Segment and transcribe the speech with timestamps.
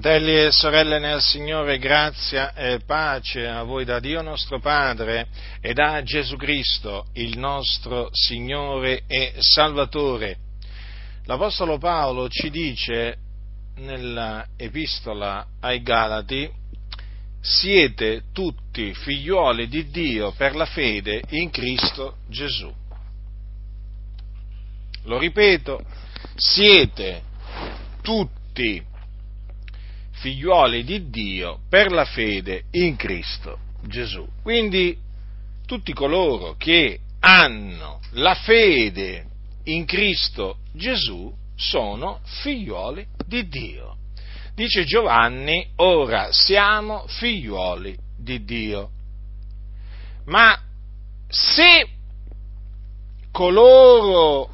[0.00, 5.26] Fratelli e sorelle nel Signore, grazia e pace a voi da Dio nostro Padre
[5.60, 10.36] e da Gesù Cristo, il nostro Signore e Salvatore.
[11.24, 13.16] L'Apostolo Paolo ci dice
[13.78, 16.48] nella epistola ai Galati,
[17.40, 22.72] siete tutti figliuoli di Dio per la fede in Cristo Gesù.
[25.06, 25.80] Lo ripeto,
[26.36, 27.22] siete
[28.00, 28.86] tutti
[30.20, 34.26] figliuoli di Dio per la fede in Cristo Gesù.
[34.42, 34.96] Quindi
[35.66, 39.26] tutti coloro che hanno la fede
[39.64, 43.96] in Cristo Gesù sono figliuoli di Dio.
[44.54, 48.90] Dice Giovanni, ora siamo figliuoli di Dio.
[50.26, 50.60] Ma
[51.28, 51.86] se
[53.30, 54.50] coloro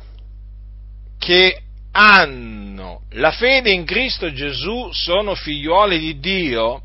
[1.19, 1.64] che
[1.97, 6.83] hanno la fede in Cristo Gesù sono figliuoli di Dio,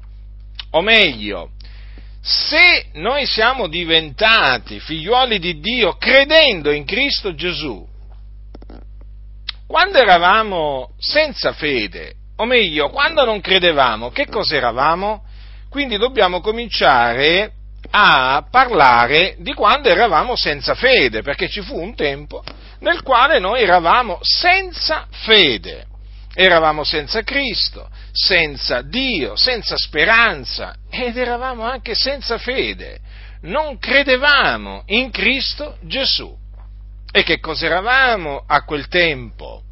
[0.71, 1.51] o meglio,
[2.21, 7.87] se noi siamo diventati figliuoli di Dio credendo in Cristo Gesù,
[9.65, 15.23] quando eravamo senza fede, o meglio, quando non credevamo, che cosa eravamo?
[15.69, 17.53] Quindi dobbiamo cominciare
[17.91, 22.43] a parlare di quando eravamo senza fede, perché ci fu un tempo
[22.79, 25.85] nel quale noi eravamo senza fede,
[26.33, 32.99] eravamo senza Cristo, senza Dio, senza speranza ed eravamo anche senza fede,
[33.41, 36.35] non credevamo in Cristo Gesù.
[37.11, 39.63] E che cosa eravamo a quel tempo?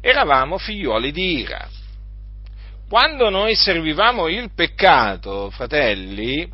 [0.00, 1.66] Eravamo figlioli di ira.
[2.88, 6.48] Quando noi servivamo il peccato, fratelli,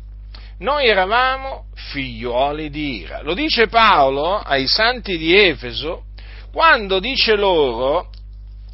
[0.59, 3.21] noi eravamo figliuoli di ira.
[3.21, 6.05] Lo dice Paolo ai santi di Efeso
[6.51, 8.09] quando dice loro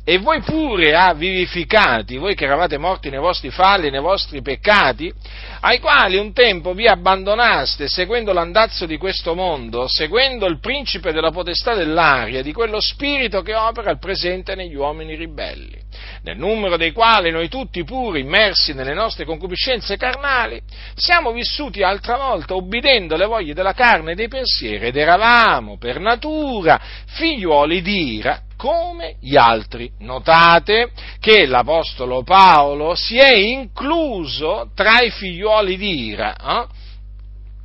[0.04, 5.14] e voi pure ha vivificati, voi che eravate morti nei vostri falli, nei vostri peccati,
[5.62, 11.30] ai quali un tempo vi abbandonaste seguendo l'andazzo di questo mondo, seguendo il principe della
[11.30, 15.80] potestà dell'aria, di quello spirito che opera al presente negli uomini ribelli,
[16.24, 20.60] nel numero dei quali noi tutti pure, immersi nelle nostre concupiscenze carnali,
[20.96, 26.00] siamo vissuti altra volta obbedendo alle voglie della carne e dei pensieri ed eravamo per
[26.00, 29.92] natura figliuoli di ira come gli altri.
[30.02, 36.68] Notate che l'Apostolo Paolo si è incluso tra i figlioli di Ira, eh?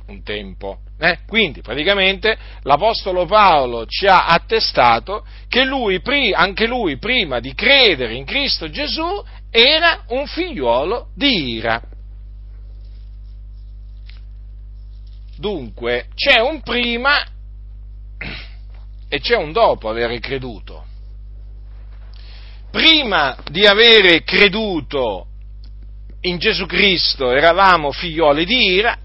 [0.07, 0.79] un tempo.
[0.97, 1.19] Eh?
[1.27, 6.01] Quindi praticamente l'Apostolo Paolo ci ha attestato che lui,
[6.33, 11.79] anche lui, prima di credere in Cristo Gesù, era un figliuolo di Ira.
[15.37, 17.23] Dunque, c'è un prima
[19.07, 20.86] e c'è un dopo aver creduto
[22.77, 25.25] prima di avere creduto
[26.21, 28.95] in Gesù Cristo eravamo figlioli di ira,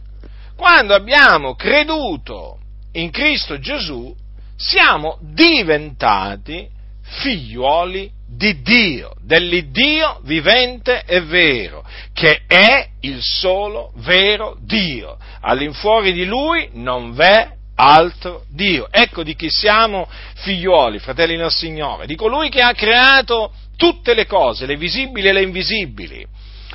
[0.54, 2.58] quando abbiamo creduto
[2.92, 4.14] in Cristo Gesù
[4.56, 6.68] siamo diventati
[7.00, 11.82] figlioli di Dio, dell'Iddio vivente e vero,
[12.12, 15.16] che è il solo vero Dio.
[15.40, 18.88] All'infuori di Lui non v'è altro Dio.
[18.90, 24.26] Ecco di chi siamo figlioli, fratelli del Signore, di colui che ha creato tutte le
[24.26, 26.26] cose, le visibili e le invisibili,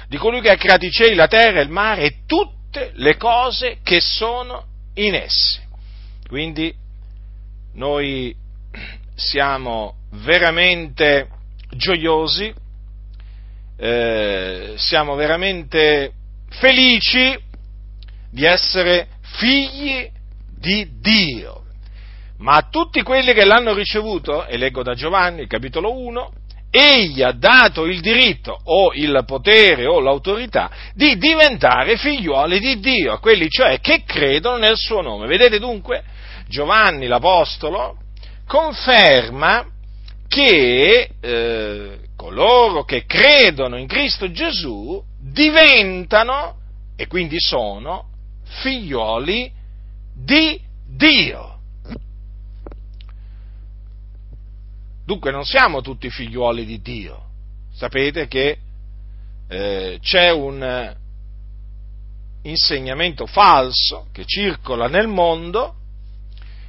[0.08, 3.78] di colui che ha creato i cieli, la terra, il mare e tutte le cose
[3.84, 4.66] che sono
[4.96, 5.66] in esse.
[6.28, 6.74] Quindi
[7.74, 8.36] noi
[9.16, 11.30] siamo veramente
[11.72, 12.53] gioiosi,
[13.78, 16.12] eh, siamo veramente
[16.50, 17.38] felici
[18.30, 20.09] di essere figli
[20.57, 21.63] di Dio.
[22.40, 26.31] Ma a tutti quelli che l'hanno ricevuto, e leggo da Giovanni, capitolo 1,
[26.69, 33.13] egli ha dato il diritto o il potere o l'autorità di diventare figliuoli di Dio,
[33.13, 35.27] a quelli cioè che credono nel suo nome.
[35.27, 36.03] Vedete dunque,
[36.47, 37.97] Giovanni l'Apostolo
[38.45, 39.66] conferma
[40.27, 46.56] che eh, coloro che credono in Cristo Gesù diventano
[46.95, 48.06] e quindi sono
[48.44, 49.51] figlioli
[50.13, 51.56] di Dio.
[55.07, 57.30] Dunque non siamo tutti figliuoli di Dio.
[57.74, 58.57] Sapete che
[59.48, 60.95] eh, c'è un
[62.42, 65.75] insegnamento falso che circola nel mondo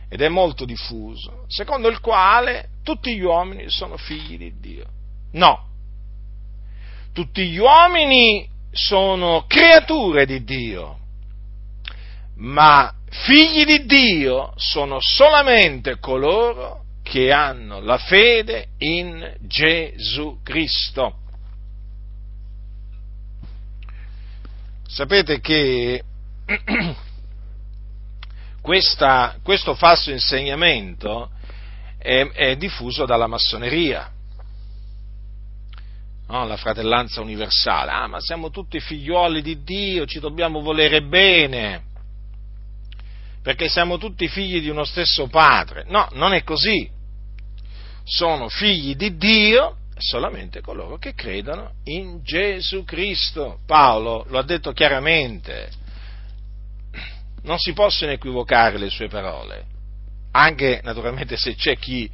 [0.08, 4.87] ed è molto diffuso, secondo il quale tutti gli uomini sono figli di Dio.
[5.32, 5.67] No,
[7.12, 10.99] tutti gli uomini sono creature di Dio,
[12.37, 21.26] ma figli di Dio sono solamente coloro che hanno la fede in Gesù Cristo.
[24.88, 26.02] sapete che
[28.60, 31.31] questa, questo falso insegnamento
[31.99, 34.11] è, è diffuso dalla massoneria.
[36.26, 41.84] No, la fratellanza universale, ah ma siamo tutti figliuoli di Dio, ci dobbiamo volere bene,
[43.40, 45.84] perché siamo tutti figli di uno stesso padre.
[45.87, 46.96] No, non è così.
[48.08, 53.58] Sono figli di Dio solamente coloro che credono in Gesù Cristo.
[53.66, 55.69] Paolo lo ha detto chiaramente,
[57.43, 59.66] non si possono equivocare le sue parole,
[60.32, 62.10] anche naturalmente se c'è chi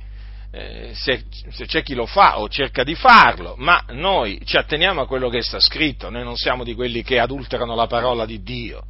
[0.51, 5.01] eh, se, se, c'è chi lo fa o cerca di farlo, ma noi ci atteniamo
[5.01, 8.43] a quello che sta scritto, noi non siamo di quelli che adulterano la parola di
[8.43, 8.85] Dio,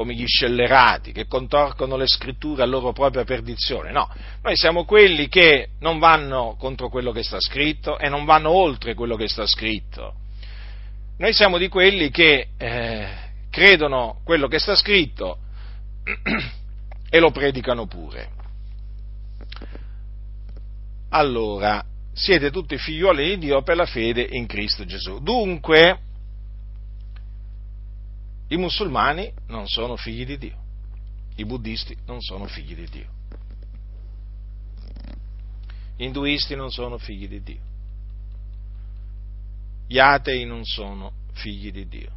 [0.00, 4.08] come gli scellerati, che contorcono le scritture a loro propria perdizione, no,
[4.42, 8.94] noi siamo quelli che non vanno contro quello che sta scritto e non vanno oltre
[8.94, 10.14] quello che sta scritto.
[11.18, 13.08] Noi siamo di quelli che eh,
[13.50, 15.36] credono quello che sta scritto
[17.10, 18.38] e lo predicano pure
[21.10, 25.20] allora siete tutti figlioli di Dio per la fede in Cristo Gesù.
[25.20, 25.98] Dunque,
[28.50, 30.58] i musulmani non sono figli di Dio,
[31.36, 33.08] i buddisti non sono figli di Dio,
[35.96, 37.60] gli induisti non sono figli di Dio,
[39.86, 42.10] gli atei non sono figli di Dio,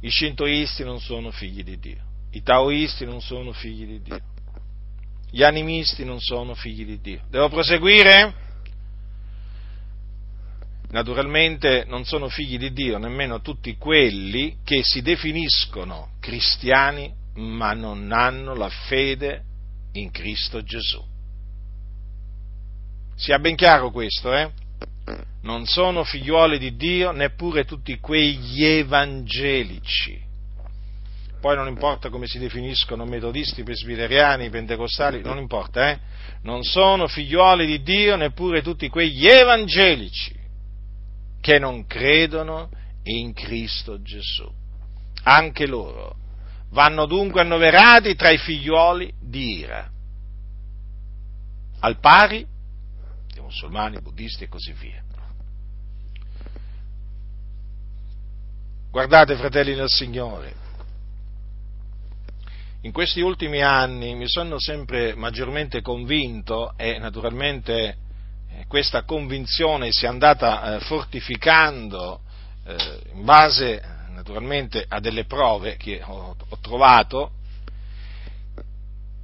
[0.00, 4.34] i shintoisti non sono figli di Dio, i taoisti non sono figli di Dio.
[5.28, 7.22] Gli animisti non sono figli di Dio.
[7.28, 8.45] Devo proseguire?
[10.90, 18.12] Naturalmente non sono figli di Dio nemmeno tutti quelli che si definiscono cristiani ma non
[18.12, 19.42] hanno la fede
[19.92, 21.02] in Cristo Gesù.
[23.14, 24.50] Sia ben chiaro questo, eh?
[25.42, 30.24] Non sono figliuoli di Dio neppure tutti quegli evangelici
[31.46, 35.98] poi non importa come si definiscono metodisti, presbiteriani, pentecostali, non importa, eh?
[36.42, 40.35] non sono figliuoli di Dio neppure tutti quegli evangelici
[41.46, 42.70] che non credono
[43.04, 44.52] in Cristo Gesù.
[45.22, 46.16] Anche loro
[46.70, 49.88] vanno dunque annoverati tra i figliuoli di ira,
[51.78, 52.44] al pari
[53.32, 55.00] di musulmani, buddisti e così via.
[58.90, 60.52] Guardate, fratelli del Signore,
[62.80, 67.98] in questi ultimi anni mi sono sempre maggiormente convinto e naturalmente
[68.68, 72.20] questa convinzione si è andata eh, fortificando
[72.66, 72.76] eh,
[73.14, 77.32] in base naturalmente a delle prove che ho, trovato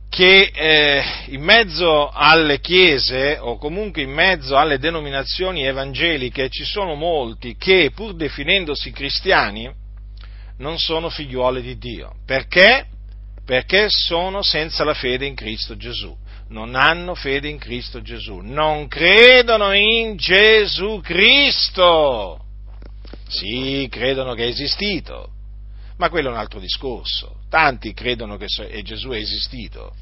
[0.08, 6.94] che eh, in mezzo alle chiese o comunque in mezzo alle denominazioni evangeliche ci sono
[6.94, 9.72] molti che pur definendosi cristiani
[10.58, 12.14] non sono figliuoli di Dio.
[12.26, 12.86] Perché?
[13.44, 16.16] perché sono senza la fede in Cristo Gesù.
[16.52, 22.44] Non hanno fede in Cristo Gesù, non credono in Gesù Cristo.
[23.26, 25.31] Sì, credono che è esistito,
[25.96, 27.40] ma quello è un altro discorso.
[27.49, 28.44] Tanti credono che
[28.82, 29.94] Gesù è esistito,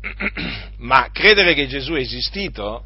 [0.78, 2.84] ma credere che Gesù è esistito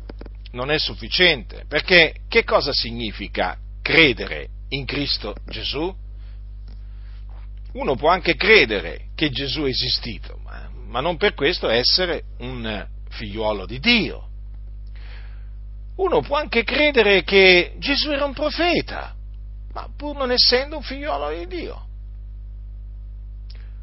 [0.50, 5.94] non è sufficiente, perché che cosa significa credere in Cristo Gesù?
[7.72, 10.40] uno può anche credere che Gesù è esistito,
[10.92, 14.28] ma, non per questo essere un figliuolo di Dio.
[15.96, 19.14] Uno può anche credere che Gesù era un profeta,
[19.72, 21.86] ma pur non essendo un figliuolo di Dio.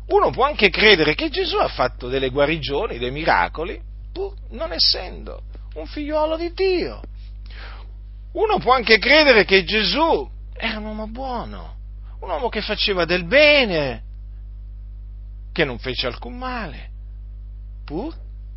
[0.07, 3.79] Uno può anche credere che Gesù ha fatto delle guarigioni, dei miracoli,
[4.11, 5.41] pur non essendo
[5.75, 7.01] un figliuolo di Dio.
[8.33, 11.75] Uno può anche credere che Gesù era un uomo buono,
[12.19, 14.03] un uomo che faceva del bene,
[15.51, 16.88] che non fece alcun male,
[17.89, 18.15] pur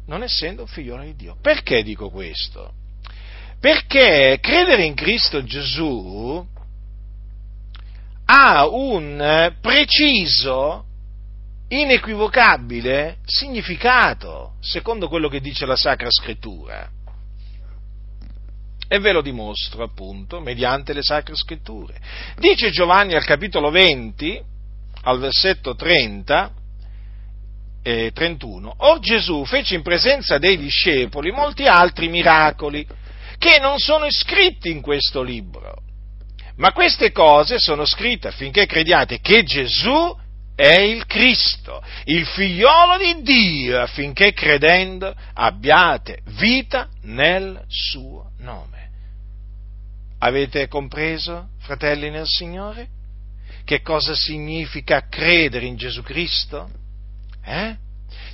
[0.09, 1.39] non essendo un figliolo di Dio.
[1.41, 2.75] Perché dico questo?
[3.59, 6.47] Perché credere in Cristo Gesù
[8.27, 10.85] ha un preciso,
[11.69, 16.91] inequivocabile significato, secondo quello che dice la Sacra Scrittura.
[18.87, 21.99] E ve lo dimostro appunto mediante le sacre scritture.
[22.37, 24.43] Dice Giovanni al capitolo 20,
[25.05, 26.53] al versetto 30
[27.83, 32.87] e 31, Or Gesù fece in presenza dei discepoli molti altri miracoli
[33.39, 35.83] che non sono iscritti in questo libro.
[36.57, 40.17] Ma queste cose sono scritte affinché crediate che Gesù
[40.55, 48.91] è il Cristo, il figliolo di Dio, affinché credendo abbiate vita nel suo nome.
[50.19, 53.01] Avete compreso, fratelli nel Signore?
[53.65, 56.69] che cosa significa credere in Gesù Cristo?
[57.45, 57.77] Eh?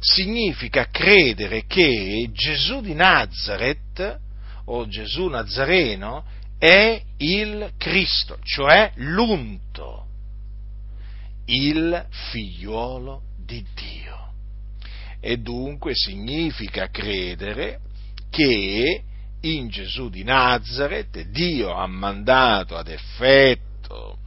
[0.00, 4.20] Significa credere che Gesù di Nazareth
[4.66, 6.24] o Gesù Nazareno
[6.58, 10.06] è il Cristo, cioè l'unto,
[11.46, 14.32] il figliuolo di Dio.
[15.20, 17.80] E dunque significa credere
[18.30, 19.02] che
[19.40, 24.18] in Gesù di Nazareth Dio ha mandato ad effetto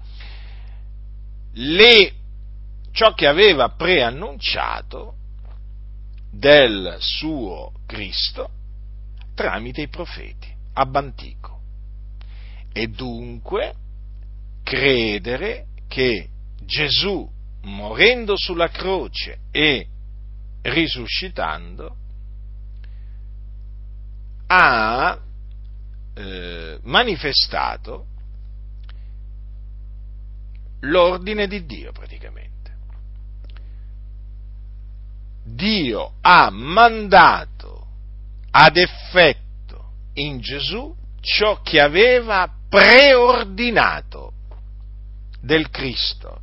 [1.53, 2.13] le,
[2.91, 5.15] ciò che aveva preannunciato
[6.31, 8.49] del suo Cristo
[9.33, 11.59] tramite i profeti ab antico.
[12.73, 13.73] E dunque
[14.63, 16.29] credere che
[16.63, 17.29] Gesù,
[17.63, 19.87] morendo sulla croce e
[20.61, 21.95] risuscitando,
[24.47, 25.19] ha
[26.13, 28.05] eh, manifestato
[30.81, 32.50] l'ordine di Dio praticamente.
[35.53, 37.87] Dio ha mandato
[38.51, 44.33] ad effetto in Gesù ciò che aveva preordinato
[45.41, 46.39] del Cristo.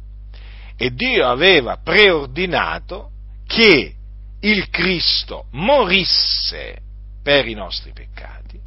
[0.77, 3.11] E Dio aveva preordinato
[3.47, 3.95] che
[4.41, 6.79] il Cristo morisse
[7.23, 8.61] per i nostri peccati,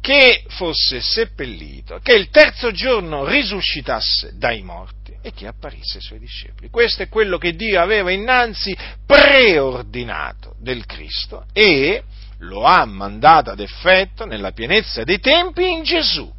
[0.00, 6.18] che fosse seppellito, che il terzo giorno risuscitasse dai morti e che apparisse ai suoi
[6.18, 6.68] discepoli.
[6.68, 8.76] Questo è quello che Dio aveva innanzi
[9.06, 12.04] preordinato del Cristo e
[12.40, 16.30] lo ha mandato ad effetto nella pienezza dei tempi in Gesù.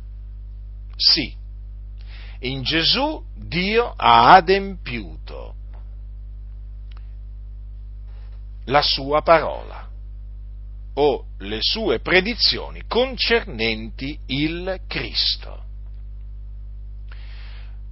[0.96, 1.34] Sì,
[2.42, 5.56] in Gesù Dio ha adempiuto
[8.66, 9.90] la sua parola
[10.94, 15.65] o le sue predizioni concernenti il Cristo.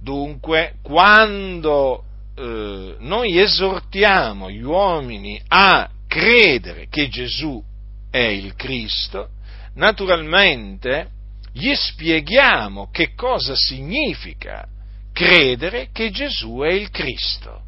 [0.04, 2.04] Dunque, quando
[2.36, 7.62] eh, noi esortiamo gli uomini a credere che Gesù
[8.10, 9.30] è il Cristo,
[9.76, 11.08] naturalmente
[11.54, 14.68] gli spieghiamo che cosa significa
[15.10, 17.62] credere che Gesù è il Cristo.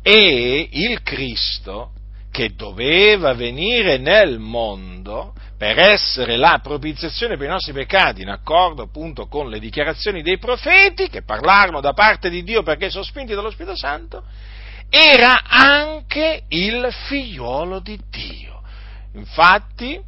[0.00, 1.90] E il Cristo
[2.30, 8.82] che doveva venire nel mondo per essere la propiziazione per i nostri peccati, in accordo
[8.82, 13.50] appunto con le dichiarazioni dei profeti che parlarono da parte di Dio perché sospinti dallo
[13.50, 14.22] Spirito Santo,
[14.88, 18.62] era anche il figliuolo di Dio.
[19.14, 20.00] Infatti,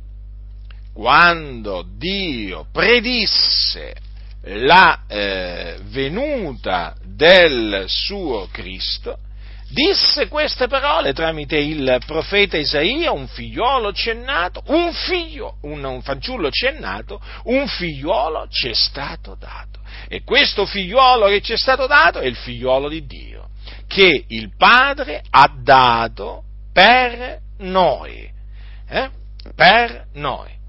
[0.92, 3.94] quando Dio predisse
[4.42, 9.18] la eh, venuta del suo Cristo,
[9.70, 15.82] disse queste parole tramite il profeta Isaia, un figliolo ci è nato, un figlio, un,
[15.84, 19.80] un fanciullo ci è nato, un figliolo ci è stato dato.
[20.08, 23.50] E questo figliolo che ci è stato dato è il figliolo di Dio,
[23.86, 28.28] che il Padre ha dato per noi.
[28.88, 29.10] Eh?
[29.54, 30.59] Per noi.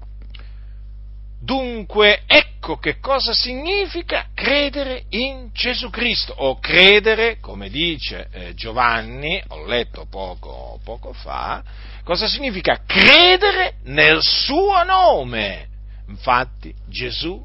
[1.44, 9.42] Dunque, ecco che cosa significa credere in Gesù Cristo, o credere, come dice eh, Giovanni,
[9.48, 11.60] ho letto poco, poco fa,
[12.04, 15.66] cosa significa credere nel suo nome.
[16.06, 17.44] Infatti Gesù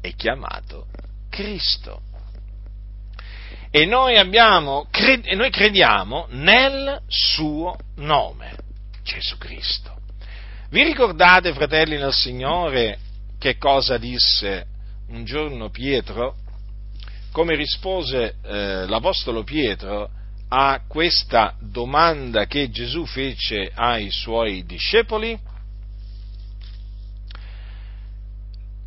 [0.00, 0.86] è chiamato
[1.28, 2.00] Cristo.
[3.70, 8.56] E noi, abbiamo, e noi crediamo nel suo nome,
[9.02, 9.97] Gesù Cristo.
[10.70, 12.98] Vi ricordate, fratelli nel Signore,
[13.38, 14.66] che cosa disse
[15.08, 16.34] un giorno Pietro?
[17.32, 20.10] Come rispose eh, l'Apostolo Pietro
[20.50, 25.38] a questa domanda che Gesù fece ai suoi discepoli?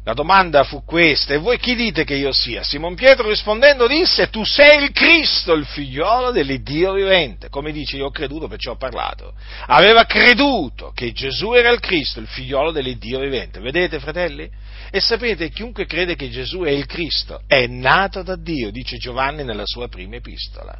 [0.04, 2.64] La domanda fu questa, e voi chi dite che io sia?
[2.64, 7.50] Simon Pietro rispondendo disse, tu sei il Cristo, il figliolo dell'Iddio vivente.
[7.50, 9.36] Come dice, io ho creduto, perciò ho parlato.
[9.68, 13.60] Aveva creduto che Gesù era il Cristo, il figliolo dell'Iddio vivente.
[13.60, 14.50] Vedete, fratelli?
[14.90, 19.44] E sapete, chiunque crede che Gesù è il Cristo è nato da Dio, dice Giovanni
[19.44, 20.76] nella sua prima epistola.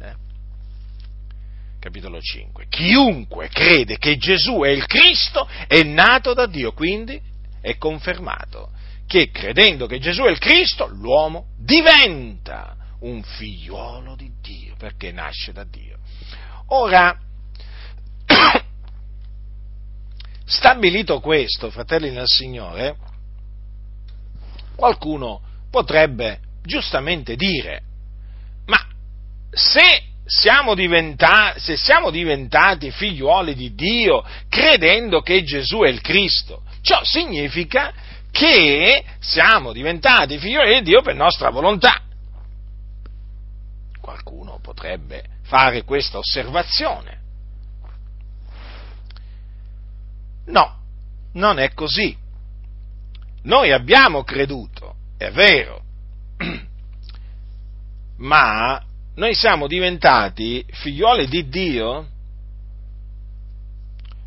[0.00, 0.14] Eh?
[1.78, 2.64] Capitolo 5.
[2.70, 7.32] Chiunque crede che Gesù è il Cristo è nato da Dio, quindi
[7.64, 8.72] è confermato
[9.06, 15.50] che credendo che Gesù è il Cristo, l'uomo diventa un figliuolo di Dio, perché nasce
[15.52, 15.96] da Dio.
[16.68, 17.18] Ora,
[20.44, 22.96] stabilito questo, fratelli nel Signore,
[24.76, 25.40] qualcuno
[25.70, 27.80] potrebbe giustamente dire,
[28.66, 28.86] ma
[29.50, 36.62] se siamo diventati, se siamo diventati figliuoli di Dio credendo che Gesù è il Cristo,
[36.84, 37.94] Ciò significa
[38.30, 42.02] che siamo diventati figlioli di Dio per nostra volontà.
[44.02, 47.20] Qualcuno potrebbe fare questa osservazione.
[50.48, 50.78] No,
[51.32, 52.14] non è così.
[53.44, 55.82] Noi abbiamo creduto, è vero,
[58.18, 58.82] ma
[59.14, 62.08] noi siamo diventati figlioli di Dio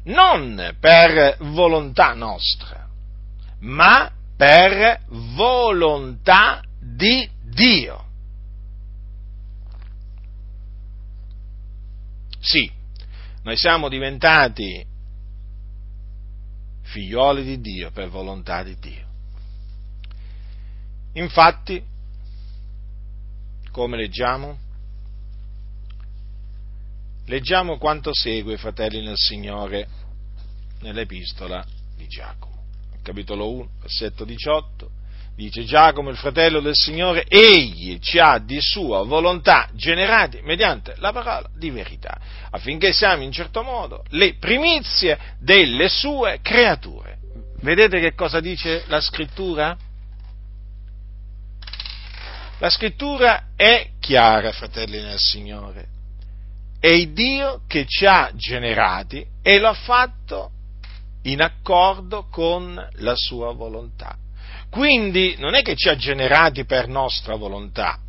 [0.08, 2.88] non per volontà nostra,
[3.60, 8.06] ma per volontà di Dio.
[12.40, 12.72] Sì,
[13.44, 14.86] noi siamo diventati
[16.84, 19.06] figlioli di Dio per volontà di Dio.
[21.14, 21.84] Infatti,
[23.72, 24.66] come leggiamo?
[27.30, 29.86] Leggiamo quanto segue, fratelli nel Signore,
[30.80, 31.66] nell'epistola
[31.98, 32.64] di Giacomo.
[33.04, 34.90] Capitolo 1, versetto 18,
[35.36, 41.12] dice Giacomo, il fratello del Signore, egli ci ha di sua volontà generati mediante la
[41.12, 42.18] parola di verità,
[42.50, 47.18] affinché siamo in certo modo le primizie delle sue creature.
[47.60, 49.78] Vedete che cosa dice la scrittura?
[52.60, 55.96] La scrittura è chiara, fratelli nel Signore.
[56.80, 60.52] È il Dio che ci ha generati e lo ha fatto
[61.24, 64.16] in accordo con la sua volontà.
[64.70, 68.00] Quindi non è che ci ha generati per nostra volontà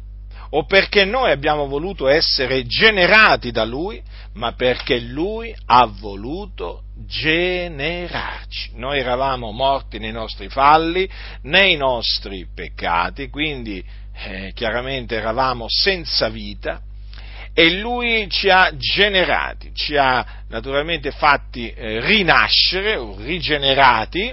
[0.51, 4.03] o perché noi abbiamo voluto essere generati da Lui,
[4.35, 8.71] ma perché Lui ha voluto generarci.
[8.75, 11.09] Noi eravamo morti nei nostri falli,
[11.43, 13.85] nei nostri peccati, quindi
[14.15, 16.81] eh, chiaramente eravamo senza vita
[17.59, 24.33] e lui ci ha generati, ci ha naturalmente fatti eh, rinascere rigenerati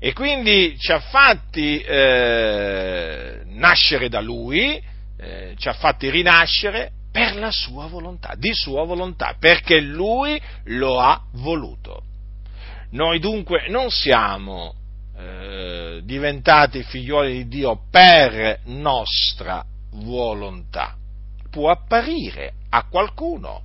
[0.00, 4.82] e quindi ci ha fatti eh, nascere da lui,
[5.16, 10.98] eh, ci ha fatti rinascere per la sua volontà, di sua volontà, perché lui lo
[10.98, 12.02] ha voluto.
[12.90, 14.74] Noi dunque non siamo
[15.16, 20.96] eh, diventati figlioli di Dio per nostra volontà
[21.56, 23.62] può apparire a qualcuno,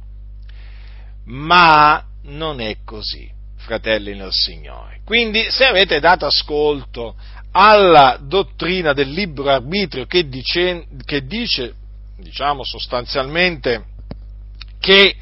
[1.25, 5.01] ma non è così, fratelli nel Signore.
[5.03, 7.17] Quindi se avete dato ascolto
[7.51, 11.73] alla dottrina del libero arbitrio che dice, che dice
[12.17, 13.83] diciamo sostanzialmente,
[14.79, 15.13] che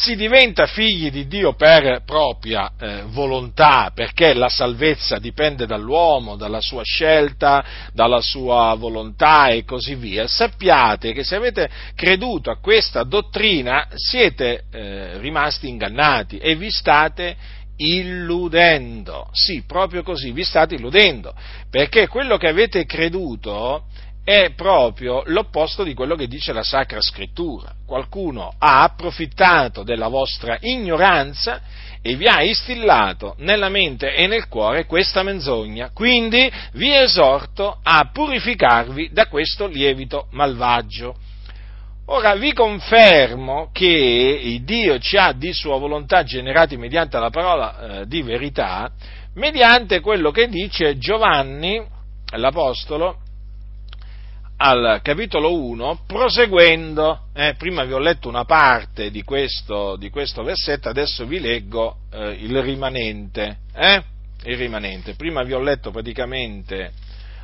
[0.00, 6.62] si diventa figli di Dio per propria eh, volontà, perché la salvezza dipende dall'uomo, dalla
[6.62, 10.26] sua scelta, dalla sua volontà e così via.
[10.26, 17.36] Sappiate che se avete creduto a questa dottrina siete eh, rimasti ingannati e vi state
[17.76, 19.28] illudendo.
[19.32, 21.34] Sì, proprio così, vi state illudendo,
[21.68, 23.84] perché quello che avete creduto
[24.24, 27.72] è proprio l'opposto di quello che dice la Sacra Scrittura.
[27.86, 31.60] Qualcuno ha approfittato della vostra ignoranza
[32.02, 35.90] e vi ha istillato nella mente e nel cuore questa menzogna.
[35.92, 41.16] Quindi vi esorto a purificarvi da questo lievito malvagio.
[42.06, 48.06] Ora vi confermo che Dio ci ha di sua volontà generati mediante la parola eh,
[48.06, 48.90] di verità,
[49.34, 51.80] mediante quello che dice Giovanni,
[52.32, 53.18] l'Apostolo,
[54.62, 60.42] al capitolo 1, proseguendo, eh, prima vi ho letto una parte di questo, di questo
[60.42, 64.02] versetto, adesso vi leggo eh, il rimanente, eh?
[64.44, 65.14] il rimanente.
[65.14, 66.92] Prima vi ho letto praticamente,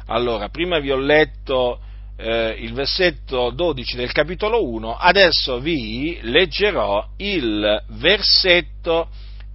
[0.08, 1.80] allora, prima vi ho letto
[2.18, 9.08] eh, il versetto 12 del capitolo 1, adesso vi leggerò il versetto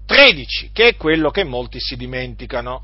[0.07, 2.81] 13, che è quello che molti si dimenticano.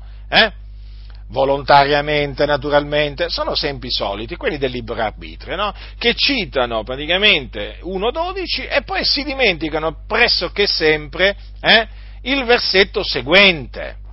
[1.30, 5.74] Volontariamente, naturalmente, sono sempre i soliti, quelli del libero arbitrio, no?
[5.98, 11.86] che citano praticamente 1.12 e poi si dimenticano pressoché sempre eh,
[12.22, 14.06] il versetto seguente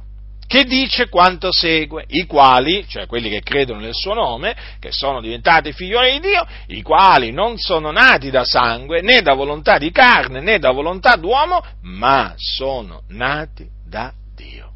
[0.47, 5.19] che dice quanto segue, i quali, cioè quelli che credono nel suo nome, che sono
[5.19, 9.91] diventati figlioli di Dio, i quali non sono nati da sangue, né da volontà di
[9.91, 14.74] carne, né da volontà d'uomo, ma sono nati da Dio.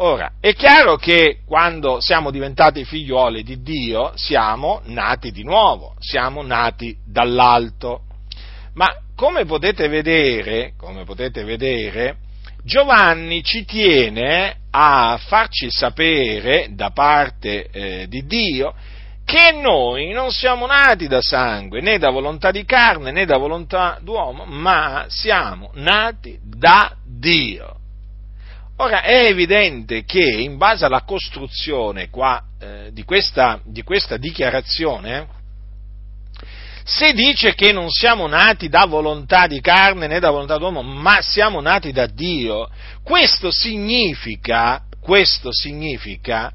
[0.00, 6.42] Ora, è chiaro che quando siamo diventati figlioli di Dio siamo nati di nuovo, siamo
[6.42, 8.02] nati dall'alto.
[8.74, 12.18] Ma come potete vedere, come potete vedere,
[12.62, 18.74] Giovanni ci tiene a farci sapere da parte eh, di Dio
[19.24, 23.98] che noi non siamo nati da sangue, né da volontà di carne, né da volontà
[24.00, 27.77] d'uomo, ma siamo nati da Dio.
[28.80, 35.26] Ora è evidente che in base alla costruzione qua, eh, di, questa, di, questa, dichiarazione,
[36.84, 41.20] se dice che non siamo nati da volontà di carne né da volontà d'uomo, ma
[41.22, 42.70] siamo nati da Dio,
[43.02, 46.52] questo significa, questo significa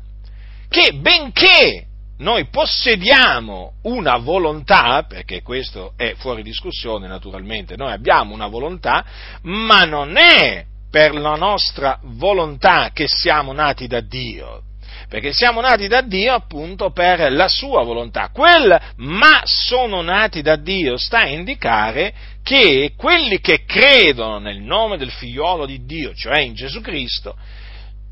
[0.70, 1.88] che benché
[2.20, 9.06] noi possediamo una volontà, perché questo è fuori discussione naturalmente, noi abbiamo una volontà,
[9.42, 14.62] ma non è per la nostra volontà che siamo nati da Dio,
[15.10, 18.30] perché siamo nati da Dio appunto per la sua volontà.
[18.32, 24.98] Quel ma sono nati da Dio sta a indicare che quelli che credono nel nome
[24.98, 27.36] del figliuolo di Dio, cioè in Gesù Cristo,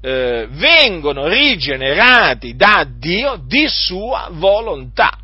[0.01, 5.19] eh, vengono rigenerati da Dio di sua volontà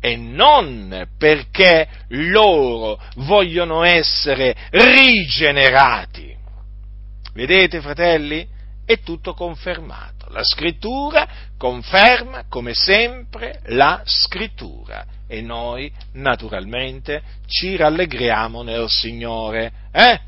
[0.00, 6.38] e non perché loro vogliono essere rigenerati.
[7.40, 8.46] Vedete, fratelli?
[8.84, 10.26] È tutto confermato.
[10.28, 11.26] La scrittura
[11.56, 15.06] conferma, come sempre, la scrittura.
[15.26, 19.72] E noi, naturalmente, ci rallegriamo nel Signore.
[19.90, 20.20] Eh?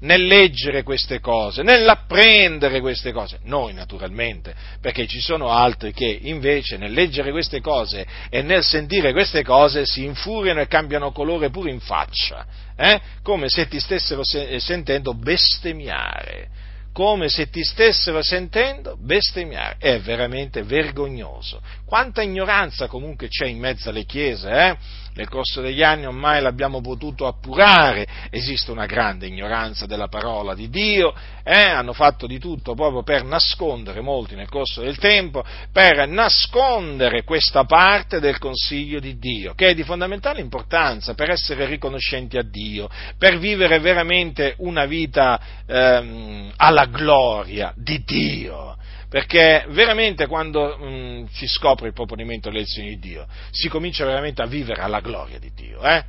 [0.00, 3.38] Nel leggere queste cose, nell'apprendere queste cose.
[3.44, 9.12] Noi naturalmente, perché ci sono altri che invece nel leggere queste cose e nel sentire
[9.12, 12.44] queste cose si infuriano e cambiano colore pure in faccia,
[12.76, 13.00] eh?
[13.22, 16.64] come se ti stessero se- sentendo bestemmiare
[16.96, 19.76] come se ti stessero sentendo bestemmiare.
[19.78, 21.60] È veramente vergognoso.
[21.84, 24.76] Quanta ignoranza comunque c'è in mezzo alle chiese, eh?
[25.16, 30.68] Nel corso degli anni ormai l'abbiamo potuto appurare, esiste una grande ignoranza della parola di
[30.68, 31.58] Dio, eh?
[31.58, 37.64] hanno fatto di tutto proprio per nascondere, molti nel corso del tempo, per nascondere questa
[37.64, 42.86] parte del consiglio di Dio, che è di fondamentale importanza per essere riconoscenti a Dio,
[43.16, 48.76] per vivere veramente una vita ehm, alla gloria di Dio
[49.08, 54.04] perché veramente quando mh, mm, si scopre il proponimento delle lezioni di Dio, si comincia
[54.04, 56.04] veramente a vivere alla gloria di Dio, eh?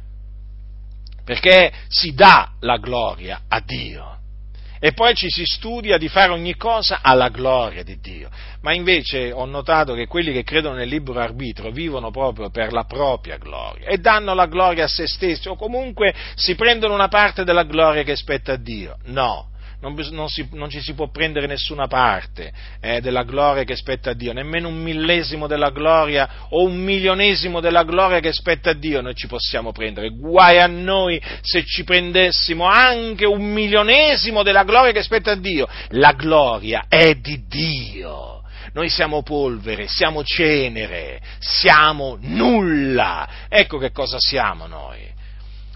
[1.23, 4.15] perché si dà la gloria a Dio.
[4.79, 8.29] E poi ci si studia di fare ogni cosa alla gloria di Dio.
[8.61, 12.83] Ma invece ho notato che quelli che credono nel libero arbitro vivono proprio per la
[12.83, 17.43] propria gloria e danno la gloria a se stessi o comunque si prendono una parte
[17.43, 18.97] della gloria che spetta a Dio.
[19.05, 23.75] No, non, non, si, non, ci si può prendere nessuna parte eh, della gloria che
[23.75, 28.71] spetta a Dio, nemmeno un millesimo della gloria o un milionesimo della gloria che spetta
[28.71, 30.09] a Dio noi ci possiamo prendere.
[30.09, 35.67] Guai a noi se ci prendessimo anche un milionesimo della gloria che spetta a Dio.
[35.89, 38.41] La gloria è di Dio.
[38.73, 43.27] Noi siamo polvere, siamo cenere, siamo nulla.
[43.47, 45.05] Ecco che cosa siamo noi.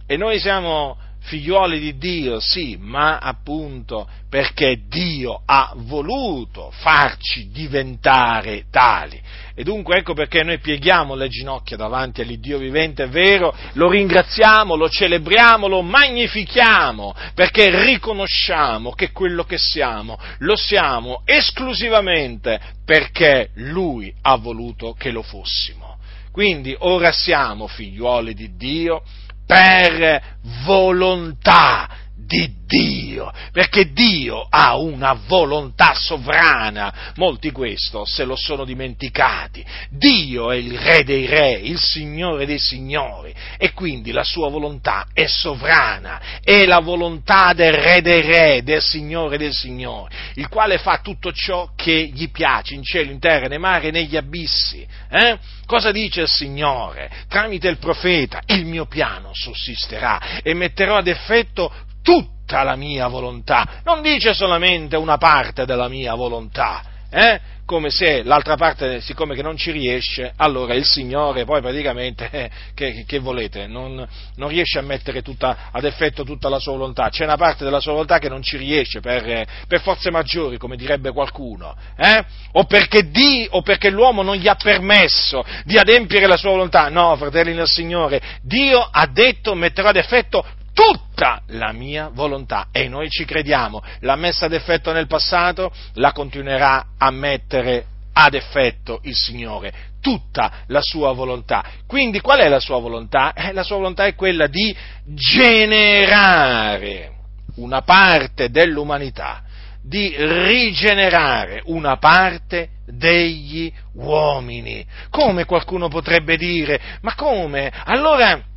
[0.08, 8.66] E noi siamo figliuoli di Dio, sì, ma appunto perché Dio ha voluto farci diventare
[8.72, 9.22] tali.
[9.54, 14.76] E dunque ecco perché noi pieghiamo le ginocchia davanti all'Iddio vivente, è vero, lo ringraziamo,
[14.76, 24.14] lo celebriamo, lo magnifichiamo, perché riconosciamo che quello che siamo lo siamo esclusivamente perché Lui
[24.22, 25.98] ha voluto che lo fossimo.
[26.32, 29.04] Quindi ora siamo figliuoli di Dio,
[29.52, 30.22] per
[30.64, 31.90] volontà
[32.32, 40.50] di Dio, perché Dio ha una volontà sovrana, molti questo se lo sono dimenticati, Dio
[40.50, 45.26] è il Re dei Re, il Signore dei Signori e quindi la sua volontà è
[45.26, 51.00] sovrana, è la volontà del Re dei Re, del Signore dei Signori, il quale fa
[51.04, 54.88] tutto ciò che gli piace in cielo, in terra, nei mari negli abissi.
[55.10, 55.38] Eh?
[55.66, 57.12] Cosa dice il Signore?
[57.28, 63.82] Tramite il profeta, il mio piano sussisterà e metterò ad effetto tutta la mia volontà,
[63.84, 67.40] non dice solamente una parte della mia volontà, eh?
[67.72, 72.50] come se l'altra parte, siccome che non ci riesce, allora il Signore poi praticamente, eh,
[72.74, 77.08] che, che, volete, non, non, riesce a mettere tutta, ad effetto tutta la sua volontà,
[77.08, 80.76] c'è una parte della sua volontà che non ci riesce per, per forze maggiori, come
[80.76, 82.26] direbbe qualcuno, eh?
[82.52, 86.90] o, perché di, o perché l'uomo non gli ha permesso di adempiere la sua volontà,
[86.90, 92.88] no, fratelli del Signore, Dio ha detto metterò ad effetto tutta la mia volontà e
[92.88, 93.82] noi ci crediamo.
[94.00, 100.64] L'ha messa ad effetto nel passato, la continuerà a mettere ad effetto il Signore, tutta
[100.68, 101.64] la sua volontà.
[101.88, 103.34] Quindi qual è la sua volontà?
[103.34, 107.12] Eh, la sua volontà è quella di generare
[107.56, 109.44] una parte dell'umanità,
[109.82, 114.86] di rigenerare una parte degli uomini.
[115.10, 116.80] Come qualcuno potrebbe dire?
[117.02, 117.72] Ma come?
[117.86, 118.50] Allora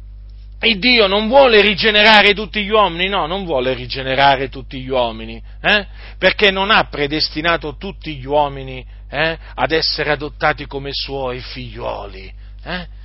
[0.65, 5.43] il Dio non vuole rigenerare tutti gli uomini, no, non vuole rigenerare tutti gli uomini,
[5.61, 5.87] eh?
[6.19, 9.39] perché non ha predestinato tutti gli uomini eh?
[9.55, 12.33] ad essere adottati come suoi figlioli.
[12.65, 13.03] Eh?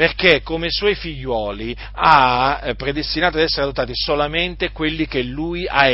[0.00, 5.90] perché come suoi figlioli ha eh, predestinato ad essere adottati solamente quelli che lui ha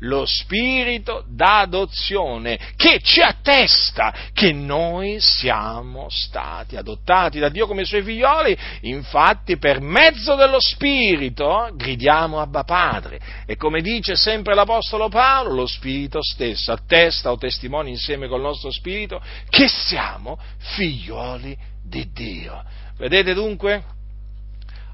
[0.00, 8.02] lo Spirito d'adozione che ci attesta che noi siamo stati adottati da Dio come suoi
[8.02, 13.20] figlioli, infatti per mezzo dello Spirito gridiamo Abba Padre.
[13.46, 18.72] E come dice sempre l'Apostolo Paolo, lo Spirito stesso attesta o testimonia insieme col nostro
[18.72, 22.64] Spirito Spirito che siamo figlioli di Dio.
[22.96, 23.82] Vedete dunque?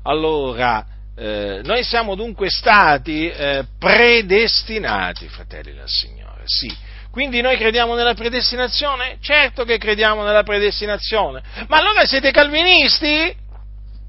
[0.02, 0.84] Allora,
[1.16, 6.74] eh, noi siamo dunque stati eh, predestinati, fratelli del Signore, sì.
[7.10, 9.18] Quindi noi crediamo nella predestinazione?
[9.20, 11.42] Certo che crediamo nella predestinazione.
[11.66, 13.34] Ma allora siete calvinisti?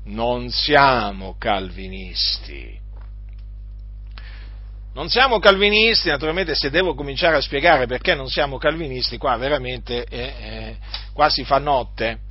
[0.06, 2.78] Non siamo calvinisti.
[4.92, 10.04] Non siamo calvinisti, naturalmente se devo cominciare a spiegare perché non siamo calvinisti, qua veramente
[10.04, 10.78] eh, eh,
[11.14, 12.22] qua si fa notte,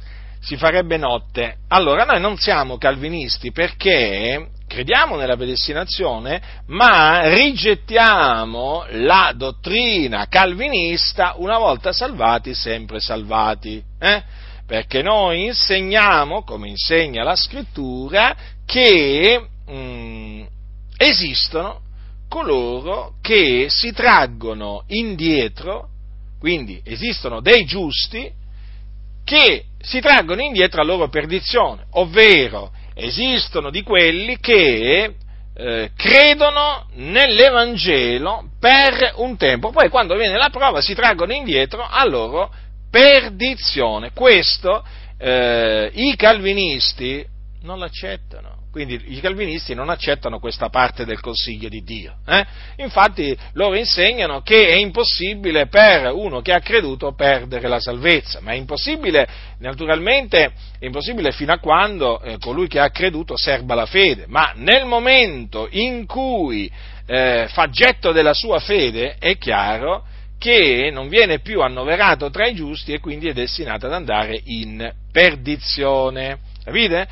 [0.40, 1.59] si farebbe notte.
[1.68, 11.59] Allora, noi non siamo calvinisti perché crediamo nella predestinazione, ma rigettiamo la dottrina calvinista una
[11.59, 13.83] volta salvati, sempre salvati.
[14.01, 14.23] Eh?
[14.66, 20.42] Perché noi insegniamo, come insegna la scrittura, che mh, mm,
[20.99, 21.87] esistono
[22.29, 25.88] coloro che si traggono indietro,
[26.38, 28.31] quindi esistono dei giusti
[29.25, 35.14] che si traggono indietro a loro perdizione, ovvero esistono di quelli che
[35.55, 42.07] eh, credono nell'Evangelo per un tempo, poi quando viene la prova si traggono indietro a
[42.07, 42.53] loro
[42.91, 44.12] perdizione.
[44.12, 44.85] Questo
[45.19, 47.27] eh, i calvinisti
[47.62, 48.58] non l'accettano.
[48.71, 52.17] Quindi i calvinisti non accettano questa parte del consiglio di Dio.
[52.27, 52.45] Eh?
[52.77, 58.53] Infatti loro insegnano che è impossibile per uno che ha creduto perdere la salvezza, ma
[58.53, 59.27] è impossibile,
[59.61, 64.53] naturalmente, è impossibile fino a quando eh, colui che ha creduto serba la fede, ma
[64.57, 66.71] nel momento in cui
[67.07, 70.05] eh, fa getto della sua fede è chiaro
[70.39, 74.93] che non viene più annoverato tra i giusti e quindi è destinato ad andare in
[75.11, 76.39] perdizione.
[76.63, 77.09] Capite?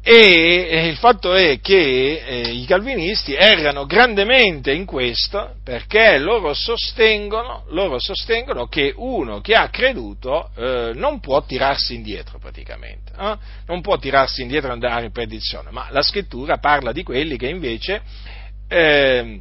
[0.00, 7.64] E il fatto è che eh, i calvinisti errano grandemente in questo perché loro sostengono,
[7.68, 13.36] loro sostengono che uno che ha creduto eh, non può tirarsi indietro praticamente, eh?
[13.66, 17.48] non può tirarsi indietro e andare in perdizione, ma la scrittura parla di quelli che
[17.48, 18.00] invece
[18.66, 19.40] ehm,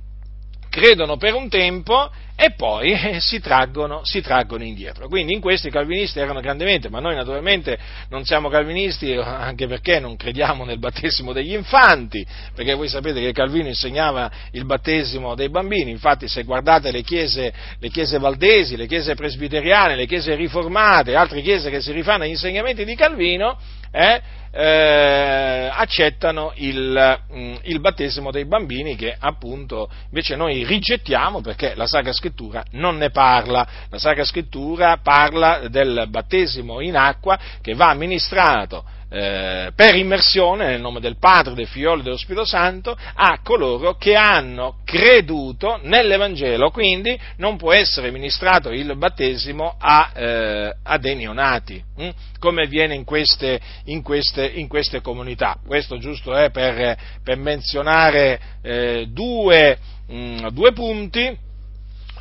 [0.69, 5.07] credono per un tempo e poi eh, si, traggono, si, traggono, indietro.
[5.07, 9.99] Quindi in questo i calvinisti erano grandemente, ma noi naturalmente non siamo calvinisti anche perché
[9.99, 12.23] non crediamo nel battesimo degli infanti,
[12.53, 17.51] perché voi sapete che Calvino insegnava il battesimo dei bambini, infatti se guardate le chiese,
[17.79, 22.29] le chiese valdesi, le chiese presbiteriane, le chiese riformate, altre chiese che si rifanno agli
[22.29, 23.57] insegnamenti di Calvino,
[23.91, 24.21] eh,
[24.51, 31.85] eh, accettano il, mm, il, battesimo dei bambini che appunto invece noi rigettiamo perché la
[31.85, 33.67] Sacra Scrittura non ne parla.
[33.89, 40.81] La Sacra Scrittura parla del battesimo in acqua che va amministrato eh, per immersione nel
[40.81, 46.71] nome del Padre, del Figlio e dello Spirito Santo a coloro che hanno creduto nell'Evangelo,
[46.71, 52.09] quindi non può essere ministrato il battesimo a, eh, a dei neonati, hm?
[52.39, 55.57] come avviene in queste, in, queste, in queste, comunità.
[55.65, 61.45] Questo giusto è per, per menzionare eh, due, mh, hm, due punti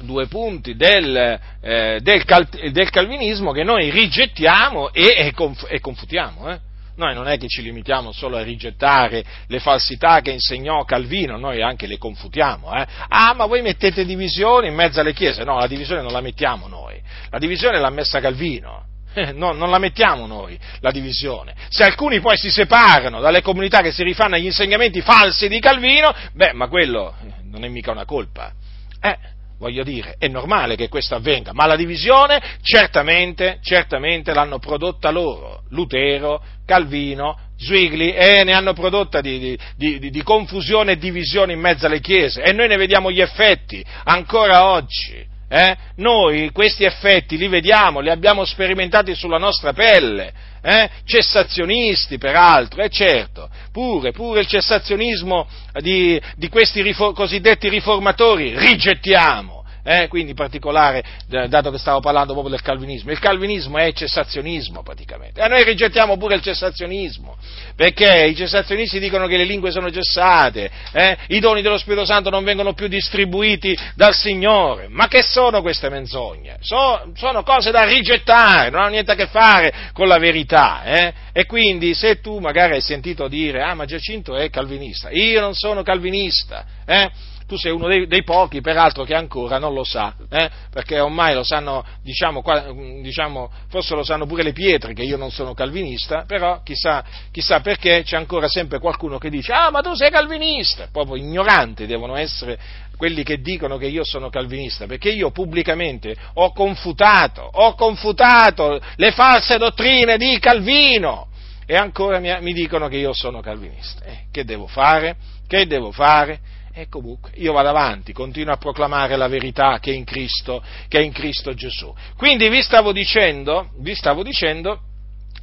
[0.01, 5.81] due punti del, eh, del, cal, del, calvinismo che noi rigettiamo e, e, conf, e
[5.81, 6.51] confutiamo.
[6.51, 6.59] Eh?
[6.97, 11.63] Noi non è che ci limitiamo solo a rigettare le falsità che insegnò Calvino, noi
[11.63, 12.73] anche le confutiamo.
[12.75, 12.87] Eh?
[13.09, 15.45] Ah, ma voi mettete divisioni in mezzo alle chiese?
[15.45, 18.85] No, la divisione non la mettiamo noi, la divisione l'ha messa Calvino.
[19.13, 21.55] Eh, no, non la mettiamo noi, la divisione.
[21.71, 26.15] Se alcuni poi si separano dalle comunità che si rifanno agli insegnamenti falsi di Calvino,
[26.35, 28.53] beh, ma quello eh, non è mica una colpa.
[29.01, 29.17] Eh,
[29.59, 35.63] voglio dire, è normale che questo avvenga, ma la divisione certamente, certamente l'hanno prodotta loro,
[35.71, 41.61] Lutero, Calvino, Zwigli, e ne hanno prodotta di, di, di, di, confusione e divisione in
[41.61, 45.35] mezzo alle chiese, e noi ne vediamo gli effetti ancora oggi.
[45.49, 45.77] Eh?
[45.97, 50.33] Noi questi effetti li vediamo, li abbiamo sperimentati sulla nostra pelle,
[50.67, 50.91] eh?
[51.05, 55.47] cessazionisti peraltro, e eh certo, pure, pure il cessazionismo
[55.81, 59.56] di, di questi rifo- cosiddetti riformatori rigettiamo
[59.87, 60.09] eh?
[60.09, 65.41] quindi in particolare, dato che stavo parlando proprio del calvinismo, il calvinismo è cessazionismo praticamente,
[65.41, 67.37] e noi rigettiamo pure il cessazionismo,
[67.77, 71.17] perché i cessazionisti dicono che le lingue sono cessate, eh?
[71.29, 75.89] i doni dello Spirito Santo non vengono più distribuiti dal Signore, ma che sono queste
[75.89, 76.57] menzogne?
[76.61, 81.15] So, sono cose da rigettare, non hanno niente a che fare con la verità, eh?
[81.33, 85.55] e quindi se tu magari hai sentito dire, ah ma Giacinto è calvinista, io non
[85.55, 87.35] sono calvinista, eh?
[87.47, 90.51] Tu sei uno dei, dei, pochi, peraltro, che ancora non lo sa, eh?
[90.71, 95.17] perché ormai lo sanno, diciamo, qua, diciamo, forse lo sanno pure le pietre che io
[95.17, 99.81] non sono calvinista, però chissà, chissà perché c'è ancora sempre qualcuno che dice, ah ma
[99.81, 102.59] tu sei calvinista, proprio ignoranti devono essere
[102.97, 109.13] quelli che dicono che io sono calvinista, perché io pubblicamente ho confutato, ho confutato le
[109.13, 111.29] false dottrine di Calvino
[111.67, 114.05] e ancora mi, mi dicono che io sono calvinista.
[114.05, 115.17] Eh, che devo fare?
[115.47, 116.41] Che devo fare?
[116.79, 120.99] E comunque io vado avanti, continuo a proclamare la verità che è in Cristo, che
[120.99, 121.91] è in Cristo Gesù.
[122.19, 124.83] Quindi vi stavo dicendo, vi stavo dicendo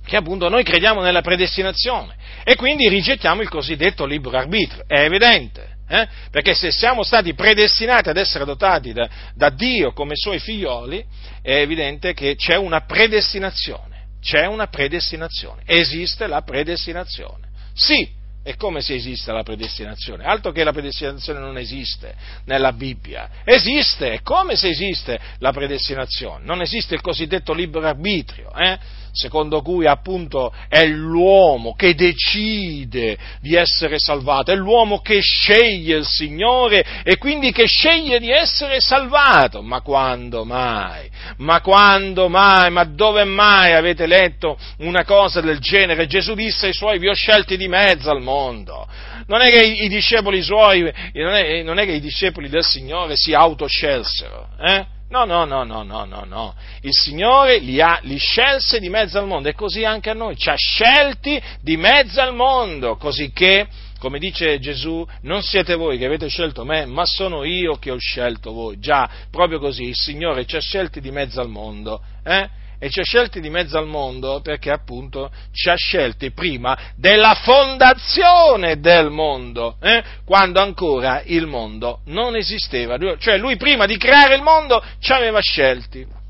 [0.06, 4.84] che appunto noi crediamo nella predestinazione e quindi rigettiamo il cosiddetto libero arbitrio.
[4.86, 6.08] È evidente, eh?
[6.30, 11.04] perché se siamo stati predestinati ad essere dotati da, da Dio come suoi figlioli,
[11.42, 17.48] è evidente che c'è una predestinazione, c'è una predestinazione, esiste la predestinazione.
[17.74, 22.14] Sì, è come se esiste la predestinazione, altro che la predestinazione non esiste
[22.46, 28.54] nella Bibbia, esiste, è come se esiste la predestinazione, non esiste il cosiddetto libero arbitrio,
[28.54, 28.78] eh?
[29.14, 36.06] Secondo cui appunto è l'uomo che decide di essere salvato, è l'uomo che sceglie il
[36.06, 39.62] Signore e quindi che sceglie di essere salvato.
[39.62, 41.08] Ma quando mai?
[41.38, 42.72] Ma quando mai?
[42.72, 46.08] Ma dove mai avete letto una cosa del genere?
[46.08, 48.88] Gesù disse ai suoi, vi ho scelti di mezzo al mondo.
[49.28, 50.82] Non è che i, discepoli suoi,
[51.14, 54.86] non è, non è che i discepoli del Signore si autoscelsero, eh?
[55.14, 56.56] No, no, no, no, no, no, no.
[56.82, 60.36] Il Signore li, ha, li scelse di mezzo al mondo e così anche a noi,
[60.36, 63.68] ci ha scelti di mezzo al mondo, così che,
[64.00, 68.00] come dice Gesù, non siete voi che avete scelto me, ma sono io che ho
[68.00, 68.80] scelto voi.
[68.80, 72.02] Già, proprio così, il Signore ci ha scelti di mezzo al mondo.
[72.24, 72.50] Eh?
[72.80, 77.36] E ci ha scelti di mezzo al mondo perché appunto ci ha scelti prima della
[77.36, 80.04] fondazione del mondo, eh?
[80.26, 85.40] quando ancora il mondo non esisteva, cioè lui prima di creare il mondo ci aveva
[85.40, 86.22] scelti.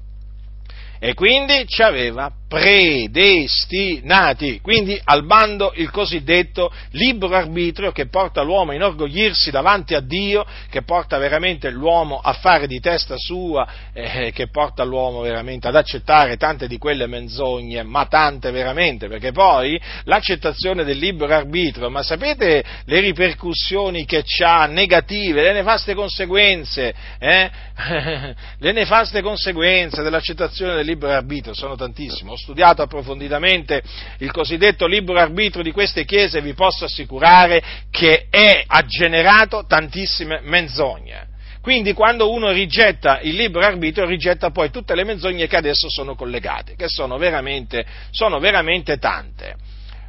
[1.03, 8.71] E quindi ci aveva predestinati, quindi al bando il cosiddetto libero arbitrio che porta l'uomo
[8.71, 14.31] a inorgoglirsi davanti a Dio, che porta veramente l'uomo a fare di testa sua, eh,
[14.31, 19.81] che porta l'uomo veramente ad accettare tante di quelle menzogne, ma tante veramente, perché poi
[20.03, 27.49] l'accettazione del libero arbitrio, ma sapete le ripercussioni che ha negative, le nefaste conseguenze, eh?
[28.59, 32.31] le nefaste conseguenze dell'accettazione del libero arbitrio sono tantissime.
[32.31, 33.81] Ho studiato approfonditamente
[34.19, 39.65] il cosiddetto libero arbitrio di queste chiese e vi posso assicurare che è, ha generato
[39.67, 41.31] tantissime menzogne.
[41.61, 46.13] Quindi quando uno rigetta il libero arbitrio, rigetta poi tutte le menzogne che adesso sono
[46.13, 49.55] collegate, che sono veramente, sono veramente tante.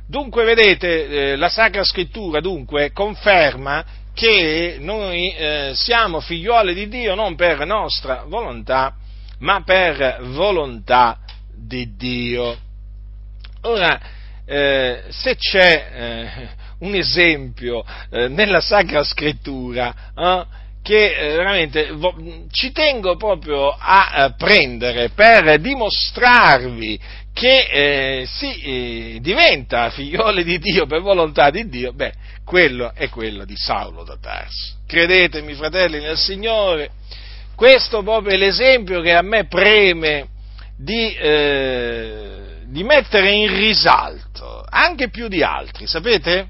[0.06, 7.14] Dunque, vedete, eh, la Sacra Scrittura dunque conferma che noi eh, siamo figlioli di Dio
[7.14, 8.94] non per nostra volontà,
[9.38, 11.18] ma per volontà
[11.54, 12.56] di Dio.
[13.62, 14.00] Ora,
[14.46, 16.48] eh, se c'è eh,
[16.80, 20.44] un esempio eh, nella Sacra Scrittura eh,
[20.82, 22.14] che eh, veramente vo-
[22.50, 27.00] ci tengo proprio a, a prendere per dimostrarvi
[27.32, 32.12] che eh, si diventa figlioli di Dio per volontà di Dio, beh,
[32.44, 34.76] quello è quello di Saulo da Tarso.
[34.86, 36.90] Credetemi, fratelli nel Signore,
[37.54, 40.28] questo proprio è l'esempio che a me preme
[40.76, 46.48] di, eh, di mettere in risalto, anche più di altri, sapete?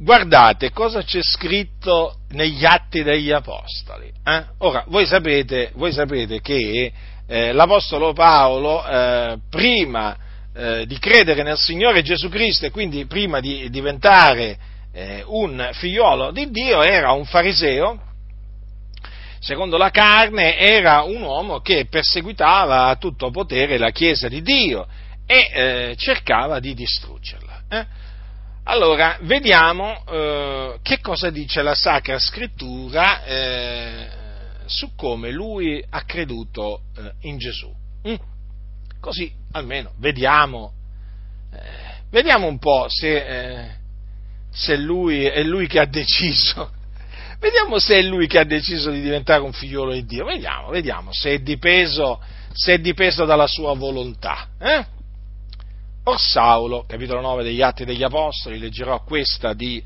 [0.00, 4.12] Guardate cosa c'è scritto negli atti degli Apostoli.
[4.24, 4.44] Eh?
[4.58, 6.92] Ora, voi sapete, voi sapete che
[7.26, 10.16] eh, l'Apostolo Paolo, eh, prima
[10.54, 14.58] eh, di credere nel Signore Gesù Cristo e quindi prima di diventare
[14.92, 18.00] eh, un figliolo di Dio, era un fariseo,
[19.38, 24.86] secondo la carne era un uomo che perseguitava a tutto potere la Chiesa di Dio
[25.26, 27.62] e eh, cercava di distruggerla.
[27.68, 27.86] Eh?
[28.64, 34.08] Allora, vediamo eh, che cosa dice la Sacra Scrittura eh,
[34.66, 37.72] su come lui ha creduto eh, in Gesù.
[38.06, 38.14] Mm?
[39.00, 40.72] Così almeno vediamo,
[41.52, 43.77] eh, vediamo un po' se,
[44.50, 46.76] se lui è lui che ha deciso
[47.40, 50.24] Vediamo se è lui che ha deciso di diventare un figliolo di Dio.
[50.24, 52.20] Vediamo, vediamo se è dipeso,
[52.52, 54.48] se è dipeso dalla sua volontà.
[54.58, 54.84] Eh?
[56.04, 59.82] Or Saulo, capitolo 9 degli Atti degli Apostoli, leggerò questa di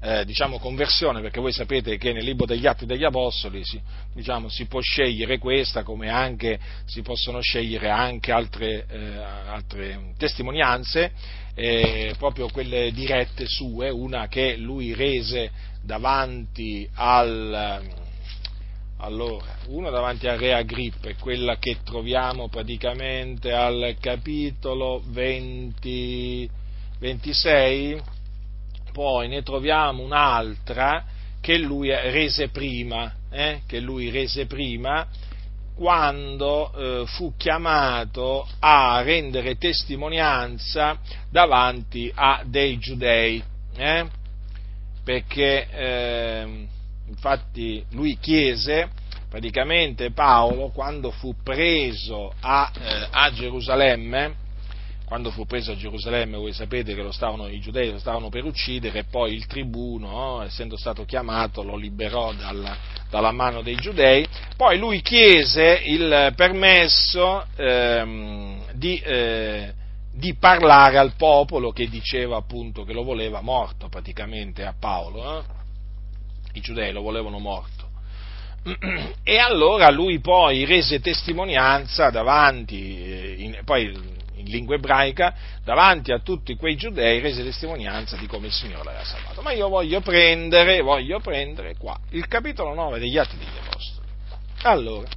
[0.00, 3.80] eh, diciamo conversione, perché voi sapete che nel libro degli Atti degli Apostoli si,
[4.14, 11.12] diciamo, si può scegliere questa, come anche si possono scegliere anche altre, eh, altre testimonianze,
[11.54, 15.50] eh, proprio quelle dirette sue, una che lui rese
[15.82, 17.82] davanti al,
[18.98, 26.50] allora, uno davanti al re Agrippa, è quella che troviamo praticamente al capitolo 20,
[26.98, 28.02] 26,
[28.96, 31.04] poi ne troviamo un'altra
[31.42, 35.06] che lui rese prima, eh, che lui rese prima
[35.74, 43.44] quando eh, fu chiamato a rendere testimonianza davanti a dei giudei.
[43.76, 44.24] Eh?
[45.06, 46.66] perché eh,
[47.06, 48.88] infatti lui chiese,
[49.28, 54.34] praticamente Paolo, quando fu preso a, eh, a Gerusalemme,
[55.06, 58.98] quando fu preso a Gerusalemme, voi sapete che stavano, i giudei lo stavano per uccidere,
[58.98, 62.76] e poi il tribuno, no, essendo stato chiamato, lo liberò dalla,
[63.08, 64.26] dalla, mano dei giudei.
[64.56, 69.72] Poi lui chiese il permesso ehm, di, eh,
[70.12, 75.38] di parlare al popolo che diceva appunto che lo voleva morto praticamente a Paolo.
[75.38, 75.42] Eh?
[76.54, 77.84] I giudei lo volevano morto.
[79.22, 84.14] E allora lui poi rese testimonianza davanti, eh, in, poi
[84.46, 85.34] in lingua ebraica,
[85.64, 89.42] davanti a tutti quei giudei, rese testimonianza di come il Signore l'aveva salvato.
[89.42, 94.06] Ma io voglio prendere, voglio prendere qua il capitolo 9 degli Atti degli Apostoli.
[94.62, 95.08] Allora,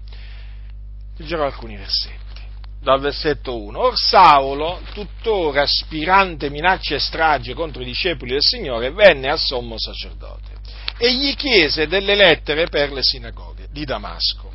[1.18, 2.28] leggerò alcuni versetti
[2.82, 3.80] dal versetto 1.
[3.80, 9.78] Or Saulo, tuttora aspirante minacce e strage contro i discepoli del Signore, venne al sommo
[9.78, 10.58] sacerdote
[11.02, 14.49] e gli chiese delle lettere per le sinagoghe di Damasco,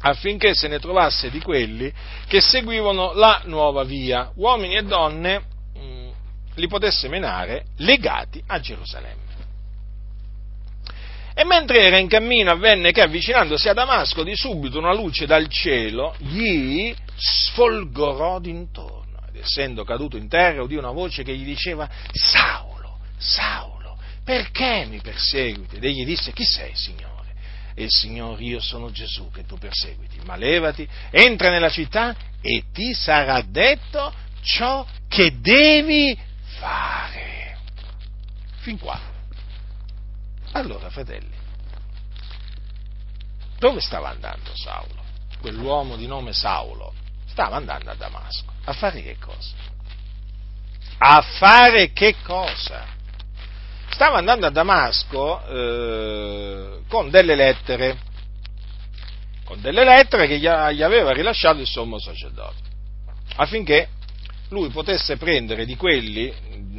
[0.00, 1.92] affinché se ne trovasse di quelli
[2.26, 5.42] che seguivano la nuova via, uomini e donne,
[5.74, 6.08] mh, mm,
[6.54, 9.26] li potesse menare legati a Gerusalemme.
[11.34, 15.46] E mentre era in cammino avvenne che avvicinandosi a Damasco di subito una luce dal
[15.48, 21.88] cielo gli sfolgorò d'intorno ed essendo caduto in terra udì una voce che gli diceva
[22.10, 25.76] Saulo, Saulo, perché mi perseguiti?
[25.76, 27.17] Ed egli disse chi sei Signore?
[27.78, 32.64] E il Signore, io sono Gesù che tu perseguiti, ma levati, entra nella città e
[32.72, 34.12] ti sarà detto
[34.42, 36.18] ciò che devi
[36.58, 37.56] fare.
[38.56, 39.00] Fin qua.
[40.54, 41.36] Allora, fratelli,
[43.60, 45.04] dove stava andando Saulo?
[45.40, 46.92] Quell'uomo di nome Saulo
[47.28, 48.52] stava andando a Damasco.
[48.64, 49.54] A fare che cosa?
[50.98, 52.96] A fare che cosa?
[53.90, 57.98] Stava andando a Damasco eh, con delle lettere,
[59.44, 62.56] con delle lettere che gli, aveva rilasciato il sommo sacerdote,
[63.36, 63.88] affinché
[64.50, 66.32] lui potesse prendere di quelli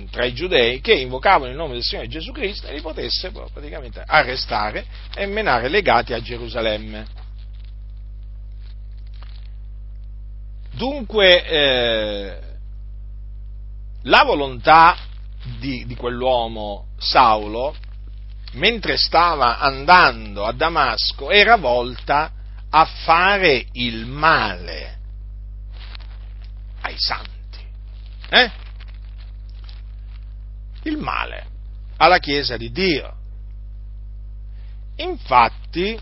[0.09, 4.03] tra i giudei che invocavano il nome del Signore Gesù Cristo e li potesse praticamente
[4.05, 7.17] arrestare e menare legati a Gerusalemme.
[10.71, 12.39] Dunque, eh,
[14.03, 14.95] la volontà
[15.59, 17.75] di, di quell'uomo Saulo,
[18.53, 22.31] mentre stava andando a Damasco, era volta
[22.69, 24.97] a fare il male
[26.81, 27.65] ai santi.
[28.29, 28.51] Eh?
[30.83, 31.47] Il male
[31.97, 33.15] alla Chiesa di Dio.
[34.97, 35.99] Infatti,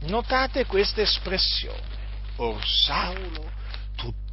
[0.00, 1.96] notate questa espressione.
[2.36, 3.57] Or Saulo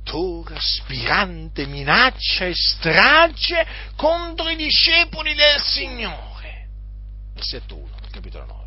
[0.05, 6.67] tuttora spirante minaccia e strage contro i discepoli del Signore.
[7.33, 8.63] Versetto 1, capitolo 9.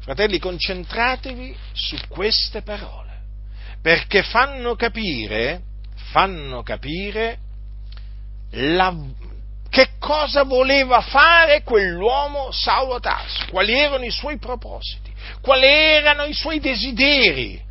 [0.00, 3.20] Fratelli, concentratevi su queste parole,
[3.80, 5.62] perché fanno capire,
[6.10, 7.38] fanno capire
[8.50, 8.94] la,
[9.70, 16.34] che cosa voleva fare quell'uomo Saulo Tarso, quali erano i suoi propositi, quali erano i
[16.34, 17.62] suoi desideri.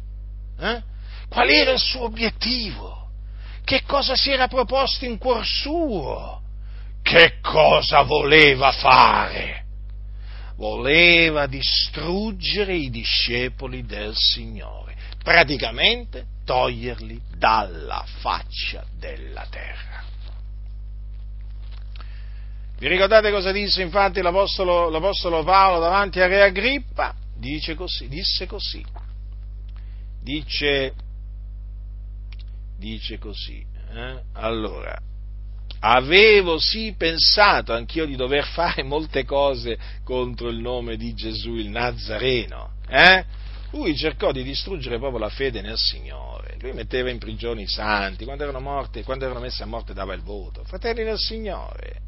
[0.60, 0.93] Eh?
[1.30, 3.09] Qual era il suo obiettivo?
[3.63, 6.41] Che cosa si era proposto in cuor suo?
[7.01, 9.63] Che cosa voleva fare?
[10.55, 20.03] Voleva distruggere i discepoli del Signore, praticamente toglierli dalla faccia della terra.
[22.78, 27.15] Vi ricordate cosa disse infatti l'Apostolo, l'Apostolo Paolo davanti a Re Agrippa?
[27.38, 28.84] Dice così, disse così.
[30.21, 30.93] Dice
[32.78, 33.63] dice così.
[33.93, 34.21] Eh?
[34.34, 34.97] Allora,
[35.80, 41.69] avevo sì pensato anch'io di dover fare molte cose contro il nome di Gesù il
[41.69, 42.73] Nazareno.
[42.88, 43.26] Eh?
[43.71, 46.57] Lui cercò di distruggere proprio la fede nel Signore.
[46.61, 50.13] Lui metteva in prigione i santi, quando erano morti, quando erano messi a morte dava
[50.13, 50.63] il voto.
[50.63, 52.01] Fratelli nel Signore.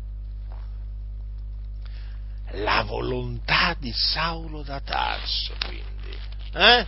[2.52, 6.18] La volontà di Saulo da Tarso, quindi,
[6.54, 6.86] eh?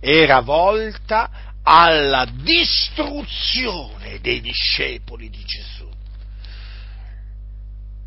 [0.00, 1.30] era volta
[1.68, 5.88] alla distruzione dei discepoli di Gesù.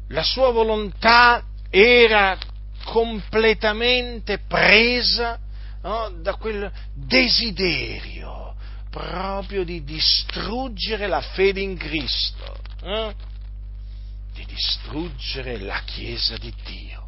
[0.07, 2.38] La sua volontà era
[2.86, 5.38] completamente presa
[5.82, 8.55] no, da quel desiderio
[8.89, 13.14] proprio di distruggere la fede in Cristo, eh?
[14.34, 17.07] di distruggere la Chiesa di Dio.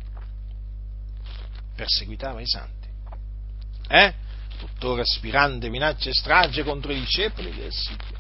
[1.76, 2.89] Perseguitava i santi.
[3.88, 4.14] Eh?
[4.62, 8.20] Tuttora aspirante minaccia e strage contro i discepoli del Signore.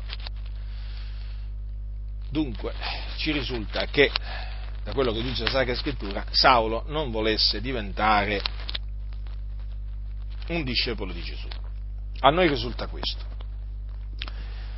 [2.31, 2.73] Dunque,
[3.17, 4.09] ci risulta che,
[4.83, 8.41] da quello che dice la Sacra Scrittura, Saulo non volesse diventare
[10.47, 11.47] un discepolo di Gesù.
[12.21, 13.23] A noi risulta questo.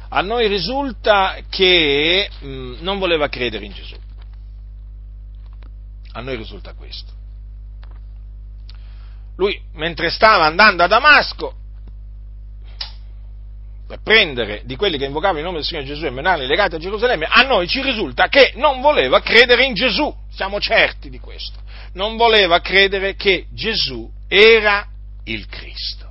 [0.09, 3.95] A noi risulta che mh, non voleva credere in Gesù.
[6.11, 7.22] A noi risulta questo.
[9.37, 11.55] Lui, mentre stava andando a Damasco,
[13.87, 16.79] per prendere di quelli che invocavano il nome del Signore Gesù e menarli legati a
[16.79, 21.59] Gerusalemme, a noi ci risulta che non voleva credere in Gesù, siamo certi di questo.
[21.93, 24.87] Non voleva credere che Gesù era
[25.25, 26.02] il Cristo.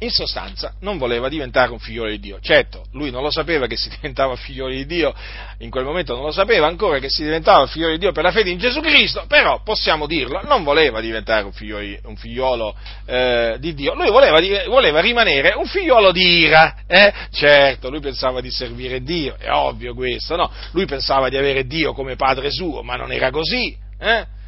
[0.00, 2.38] In sostanza non voleva diventare un figliolo di Dio.
[2.40, 5.14] Certo, lui non lo sapeva che si diventava figliolo di Dio,
[5.58, 8.32] in quel momento non lo sapeva ancora che si diventava figliolo di Dio per la
[8.32, 12.74] fede in Gesù Cristo, però possiamo dirlo, non voleva diventare un figliolo, un figliolo
[13.06, 16.76] eh, di Dio, lui voleva, voleva, rimanere un figliolo di ira.
[16.86, 17.12] Eh?
[17.30, 20.50] Certo, lui pensava di servire Dio, è ovvio questo, no?
[20.72, 23.76] Lui pensava di avere Dio come padre suo, ma non era così.
[23.98, 24.38] Eh?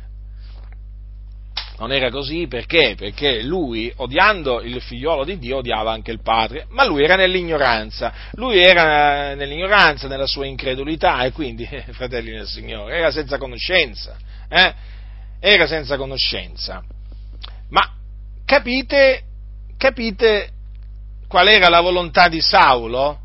[1.79, 2.95] Non era così perché?
[2.97, 8.13] Perché lui, odiando il figliolo di Dio, odiava anche il padre, ma lui era nell'ignoranza,
[8.33, 14.17] lui era nell'ignoranza, nella sua incredulità e quindi, fratelli del Signore, era senza conoscenza,
[14.49, 14.75] eh?
[15.41, 16.85] era senza conoscenza.
[17.71, 17.95] Ma
[18.45, 19.23] capite,
[19.77, 20.51] capite
[21.27, 23.19] qual era la volontà di Saulo?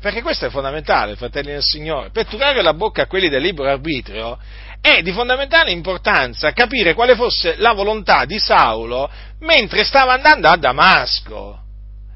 [0.00, 2.10] Perché questo è fondamentale, fratelli del Signore.
[2.10, 4.38] Per turare la bocca a quelli del libero arbitrio
[4.80, 9.10] è di fondamentale importanza capire quale fosse la volontà di Saulo
[9.40, 11.60] mentre stava andando a Damasco.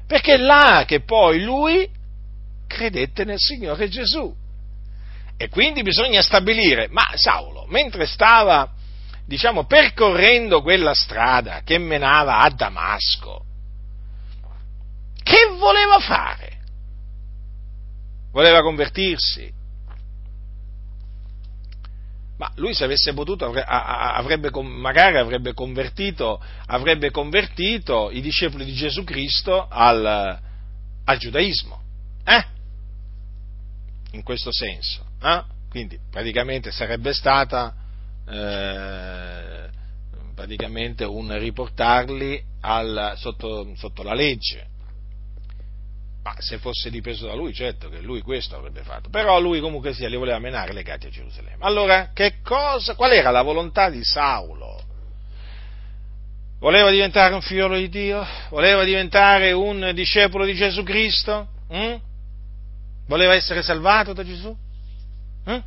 [0.07, 1.89] Perché è là che poi lui
[2.67, 4.33] credette nel Signore Gesù.
[5.37, 8.69] E quindi bisogna stabilire, ma Saulo, mentre stava,
[9.25, 13.43] diciamo, percorrendo quella strada che menava a Damasco,
[15.23, 16.51] che voleva fare?
[18.31, 19.51] Voleva convertirsi?
[22.43, 29.05] Ma lui se avesse potuto avrebbe, magari avrebbe convertito, avrebbe convertito, i discepoli di Gesù
[29.05, 30.37] Cristo al,
[31.05, 31.81] al giudaismo.
[32.25, 32.45] Eh?
[34.11, 35.05] In questo senso.
[35.21, 35.41] Eh?
[35.69, 37.73] Quindi praticamente sarebbe stata
[38.27, 39.69] eh,
[40.35, 44.67] praticamente un riportarli al, sotto, sotto la legge.
[46.23, 49.09] Ma se fosse dipeso da lui, certo che lui questo avrebbe fatto.
[49.09, 51.57] Però lui comunque sia li voleva menare legati a Gerusalemme.
[51.59, 54.81] Allora, che cosa, qual era la volontà di Saulo?
[56.59, 58.25] Voleva diventare un figliolo di Dio?
[58.49, 61.49] Voleva diventare un discepolo di Gesù Cristo?
[61.73, 61.95] Mm?
[63.07, 64.55] Voleva essere salvato da Gesù?
[65.49, 65.57] Mm?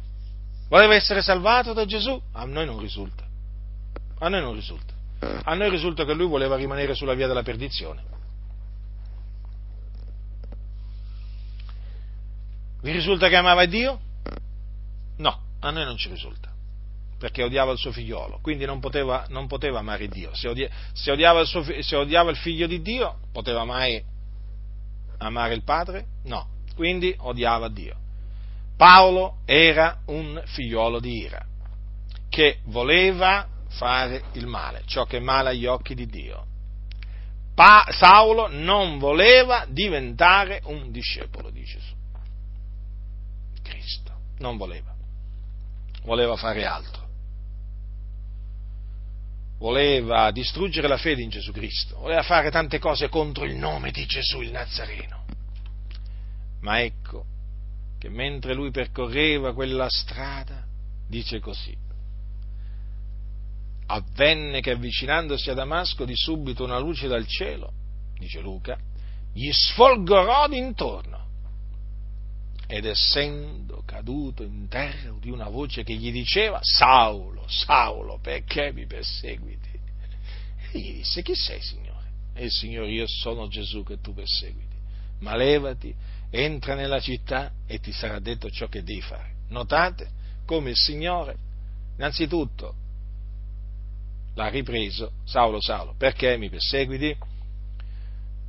[0.71, 2.19] Voleva essere salvato da Gesù?
[2.33, 3.25] A noi non risulta.
[4.21, 4.95] A noi non risulta.
[5.43, 8.16] A noi risulta che lui voleva rimanere sulla via della perdizione.
[12.87, 14.01] Vi risulta che amava Dio?
[15.17, 16.53] No, a noi non ci risulta,
[17.19, 20.33] perché odiava il suo figliolo, quindi non poteva, non poteva amare Dio.
[20.37, 24.01] Se, odia, se, odiava suo, se odiava il figlio di Dio, poteva mai
[25.19, 26.07] amare il padre?
[26.27, 27.97] No, quindi odiava Dio.
[28.77, 31.45] Paolo era un figliolo di ira,
[32.29, 36.47] che voleva fare il male, ciò che è male agli occhi di Dio.
[37.53, 41.95] Pa- Saulo non voleva diventare un discepolo di Gesù
[44.39, 44.95] non voleva,
[46.03, 47.05] voleva fare altro.
[49.59, 54.05] Voleva distruggere la fede in Gesù Cristo, voleva fare tante cose contro il nome di
[54.05, 55.25] Gesù il Nazareno.
[56.61, 57.25] Ma ecco
[57.99, 60.63] che mentre lui percorreva quella strada,
[61.09, 61.75] dice così,
[63.87, 67.73] avvenne che avvicinandosi a Damasco di subito una luce dal cielo,
[68.19, 68.79] dice Luca,
[69.33, 71.26] gli sfolgorò d'intorno
[72.69, 78.87] ed essendo caduto in terra udì una voce che gli diceva Saulo, Saulo, perché mi
[78.87, 79.71] perseguiti?
[80.73, 82.07] E gli disse, chi sei Signore?
[82.35, 84.75] E il Signore, io sono Gesù che tu perseguiti,
[85.21, 85.95] ma levati,
[86.31, 89.35] entra nella città e ti sarà detto ciò che devi fare.
[89.49, 90.11] Notate
[90.45, 91.37] come il Signore,
[91.97, 92.75] innanzitutto,
[94.35, 97.17] l'ha ripreso, Saulo, Saulo, perché mi perseguiti?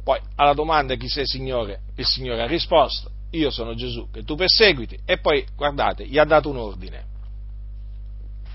[0.03, 4.35] Poi alla domanda chi sei Signore, il Signore ha risposto, io sono Gesù che tu
[4.35, 7.05] perseguiti e poi guardate, gli ha dato un ordine,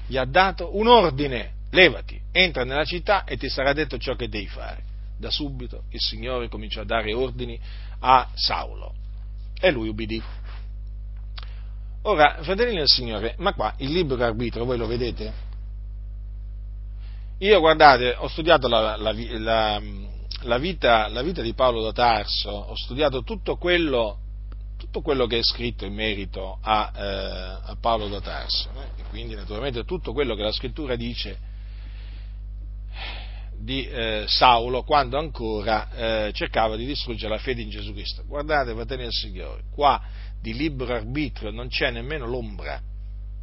[0.07, 4.29] gli ha dato un ordine, levati, entra nella città e ti sarà detto ciò che
[4.29, 4.91] devi fare.
[5.19, 7.59] Da subito il Signore cominciò a dare ordini
[8.01, 8.95] a Saulo
[9.61, 10.21] e lui ubbidì.
[12.03, 15.51] Ora, fratelli del Signore, ma qua il libero arbitro, voi lo vedete?
[17.39, 19.81] Io, guardate, ho studiato la, la, la,
[20.43, 24.22] la vita, vita, di Paolo da Tarso, ho studiato tutto quello
[24.93, 29.01] tutto quello che è scritto in merito a, eh, a Paolo da Tarso, eh?
[29.01, 31.39] e quindi naturalmente tutto quello che la scrittura dice
[33.59, 38.23] di eh, Saulo quando ancora eh, cercava di distruggere la fede in Gesù Cristo.
[38.27, 39.99] Guardate, fratelli del Signore, qua
[40.39, 42.79] di libero arbitrio non c'è nemmeno l'ombra.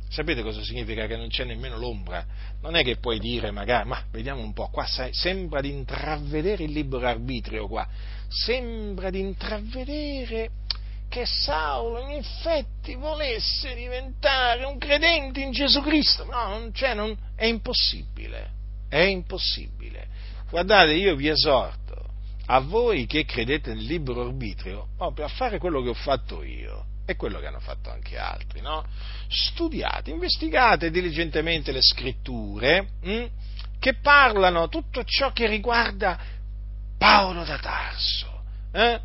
[0.08, 2.24] Sapete cosa significa che non c'è nemmeno l'ombra?
[2.62, 6.72] Non è che puoi dire magari, ma vediamo un po', qua sembra di intravedere il
[6.72, 7.88] libero arbitrio qua,
[8.28, 10.52] sembra di intravedere
[11.10, 16.24] che Saulo in effetti volesse diventare un credente in Gesù Cristo.
[16.26, 18.52] No, cioè, non, è impossibile,
[18.88, 20.08] è impossibile.
[20.50, 21.78] Guardate, io vi esorto
[22.46, 26.86] a voi che credete nel libero arbitrio proprio a fare quello che ho fatto io
[27.06, 28.86] e quello che hanno fatto anche altri, no?
[29.28, 33.30] Studiate, investigate diligentemente le scritture mh, hm,
[33.80, 36.20] che parlano tutto ciò che riguarda
[36.98, 38.42] Paolo da Tarso.
[38.72, 39.00] Eh?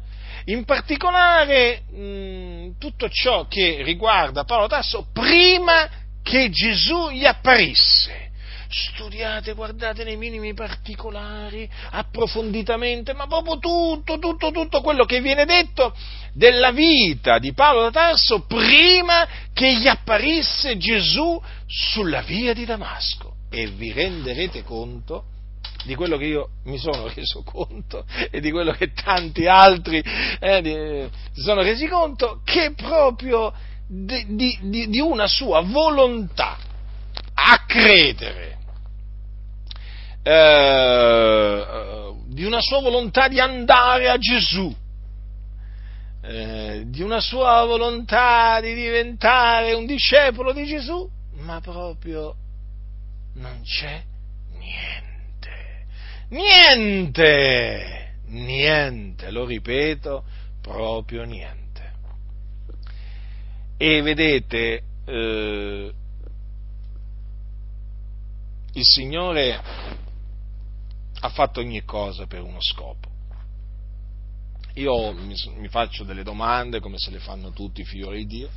[0.47, 5.89] In particolare mh, mm, tutto ciò che riguarda Paolo Tasso prima
[6.23, 8.23] che Gesù gli apparisse.
[8.69, 15.95] Studiate, guardate nei minimi particolari, approfonditamente, ma proprio tutto, tutto, tutto quello che viene detto
[16.33, 23.37] della vita di Paolo da Tarso prima che gli apparisse Gesù sulla via di Damasco.
[23.49, 25.27] E vi renderete conto
[25.85, 30.03] di quello che io mi sono reso conto e di quello che tanti altri
[30.41, 33.53] eh, si sono resi conto, che proprio
[33.87, 36.57] di, di, di una sua volontà
[37.35, 38.59] a credere,
[40.23, 44.75] eh, di una sua volontà di andare a Gesù,
[46.23, 51.09] eh, di una sua volontà di diventare un discepolo di Gesù,
[51.41, 52.35] ma proprio
[53.35, 54.03] non c'è
[54.57, 55.14] niente,
[56.29, 60.25] niente, niente, lo ripeto,
[60.61, 61.63] proprio niente.
[63.77, 65.93] E vedete, eh,
[68.73, 69.61] il Signore
[71.21, 73.13] ha fatto ogni cosa per uno scopo.
[74.75, 78.51] Io mi, mi faccio delle domande come se le fanno tutti i figlioli di Dio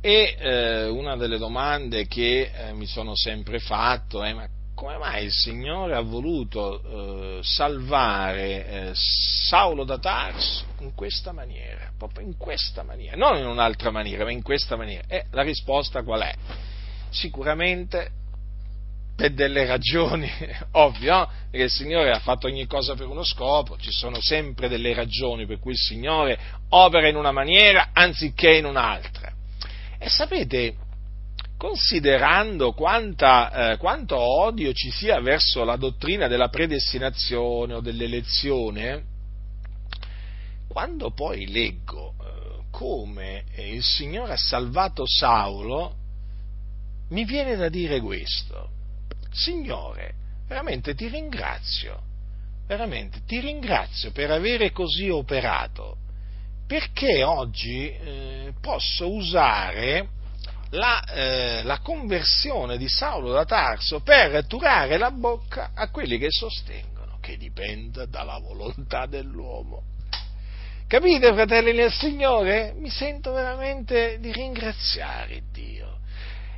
[0.00, 5.24] e eh, una delle domande che eh, mi sono sempre fatto è ma come mai
[5.24, 12.36] il Signore ha voluto eh, salvare eh, Saulo da Tarso in questa maniera, proprio in
[12.36, 15.04] questa maniera, non in un'altra maniera, ma in questa maniera?
[15.06, 16.34] E la risposta qual è?
[17.10, 18.20] Sicuramente
[19.14, 20.28] per delle ragioni,
[20.72, 24.94] ovvio, perché il Signore ha fatto ogni cosa per uno scopo, ci sono sempre delle
[24.94, 26.38] ragioni per cui il Signore
[26.70, 29.30] opera in una maniera anziché in un'altra.
[29.98, 30.74] E sapete,
[31.62, 39.04] considerando quanta, eh, quanto odio ci sia verso la dottrina della predestinazione o dell'elezione,
[40.66, 45.94] quando poi leggo eh, come il Signore ha salvato Saulo,
[47.10, 48.70] mi viene da dire questo.
[49.30, 50.14] Signore,
[50.48, 52.02] veramente ti ringrazio,
[52.66, 55.98] veramente ti ringrazio per avere così operato
[56.66, 60.20] perché oggi eh, posso usare
[60.72, 66.28] la, eh, la, conversione di Saulo da Tarso per turare la bocca a quelli che
[66.30, 69.90] sostengono che dipenda dalla volontà dell'uomo.
[70.86, 72.74] Capite, fratelli nel Signore?
[72.76, 75.98] Mi sento veramente di ringraziare Dio.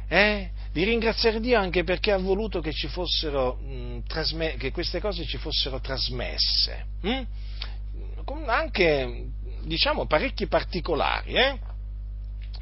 [0.09, 0.51] Eh?
[0.73, 5.81] Di ringraziare Dio anche perché ha voluto che, mh, trasme- che queste cose ci fossero
[5.81, 6.87] trasmesse.
[7.03, 7.23] Hm?
[8.47, 9.27] Anche
[9.63, 11.35] diciamo, parecchi particolari.
[11.35, 11.59] Eh?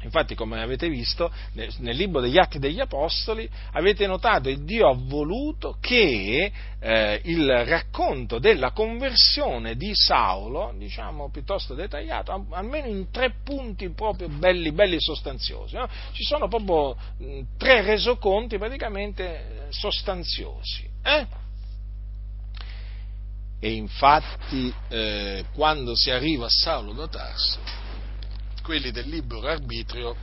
[0.03, 4.95] Infatti, come avete visto, nel libro degli Atti degli Apostoli avete notato che Dio ha
[4.95, 13.35] voluto che eh, il racconto della conversione di Saulo, diciamo piuttosto dettagliato, almeno in tre
[13.43, 15.75] punti proprio belli, belli sostanziosi.
[15.75, 15.87] No?
[16.11, 20.89] Ci sono proprio mh, tre resoconti praticamente eh, sostanziosi.
[21.03, 21.27] Eh?
[23.59, 27.59] E infatti eh, quando si arriva a Saulo da Tarso,
[28.63, 30.15] quelli del libero arbitrio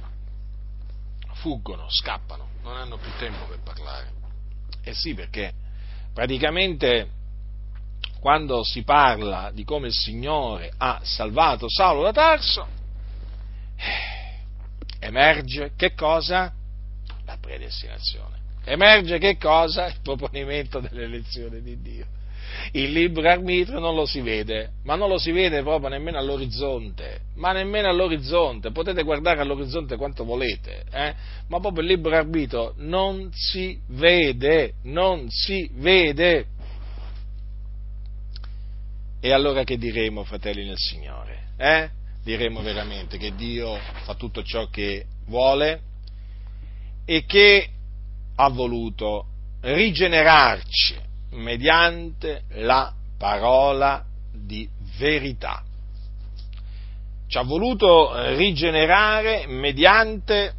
[1.34, 4.10] fuggono, scappano, non hanno più tempo per parlare.
[4.82, 5.52] Eh sì, perché
[6.12, 7.08] praticamente
[8.18, 12.66] quando si parla di come il Signore ha salvato Saulo da Tarso,
[13.76, 16.52] eh, emerge che cosa?
[17.26, 18.38] La predestinazione.
[18.64, 19.86] Emerge che cosa?
[19.86, 22.18] Il proponimento dell'elezione di Dio
[22.72, 27.20] il libro arbitrio non lo si vede, ma non lo si vede proprio nemmeno all'orizzonte,
[27.36, 31.14] ma nemmeno all'orizzonte, potete guardare all'orizzonte quanto volete, eh?
[31.48, 36.46] ma proprio il libro arbitrio non si vede, non si vede.
[39.20, 41.48] E allora che diremo, fratelli nel Signore?
[41.58, 41.90] Eh?
[42.22, 45.80] Diremo veramente che Dio fa tutto ciò che vuole
[47.04, 47.68] e che
[48.36, 49.26] ha voluto
[49.60, 54.68] rigenerarci mediante la parola di
[54.98, 55.62] verità.
[57.26, 60.54] Ci ha voluto rigenerare mediante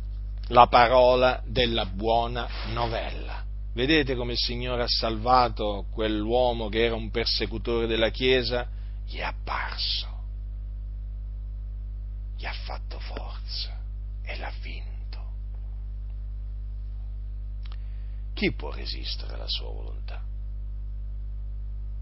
[0.47, 3.43] la parola della buona novella.
[3.73, 8.67] Vedete come il Signore ha salvato quell'uomo che era un persecutore della Chiesa?
[9.05, 10.07] Gli è apparso,
[12.37, 13.77] gli ha fatto forza
[14.23, 14.89] e l'ha vinto.
[18.33, 20.30] Chi può resistere alla sua volontà?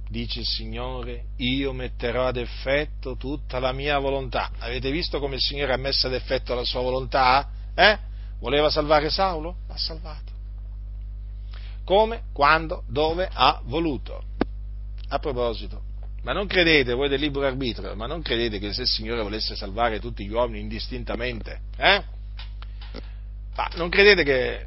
[0.10, 4.52] Dice il Signore, io metterò ad effetto tutta la mia volontà.
[4.58, 7.48] Avete visto come il Signore ha messo ad effetto la sua volontà?
[7.76, 7.98] Eh?
[8.40, 9.58] Voleva salvare Saulo?
[9.68, 10.32] L'ha salvato.
[11.86, 14.24] Come, quando, dove ha voluto.
[15.10, 15.82] A proposito,
[16.24, 19.56] ma non credete, voi del libero arbitrio, ma non credete che se il Signore volesse
[19.56, 22.04] salvare tutti gli uomini indistintamente, eh?
[23.56, 24.66] Ma non credete che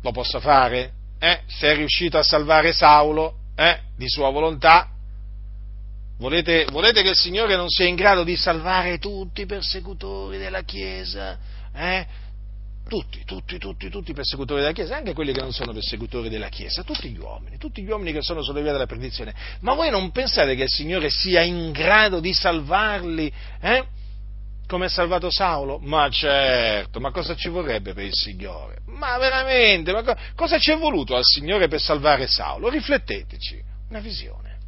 [0.00, 0.92] lo possa fare?
[1.18, 1.40] Eh?
[1.46, 4.88] Se è riuscito a salvare Saulo, eh, di sua volontà.
[6.18, 10.62] Volete, volete, che il Signore non sia in grado di salvare tutti i persecutori della
[10.62, 11.38] Chiesa?
[11.74, 12.06] Eh?
[12.88, 16.48] tutti, tutti, tutti, tutti i persecutori della Chiesa, anche quelli che non sono persecutori della
[16.48, 19.34] Chiesa, tutti gli uomini, tutti gli uomini che sono sulla via della perdizione.
[19.60, 23.86] Ma voi non pensate che il Signore sia in grado di salvarli, eh?
[24.72, 25.78] Come ha salvato Saulo?
[25.80, 28.78] Ma certo, ma cosa ci vorrebbe per il Signore?
[28.86, 32.70] Ma veramente, ma co- cosa ci è voluto al Signore per salvare Saulo?
[32.70, 34.58] Rifletteteci, una visione.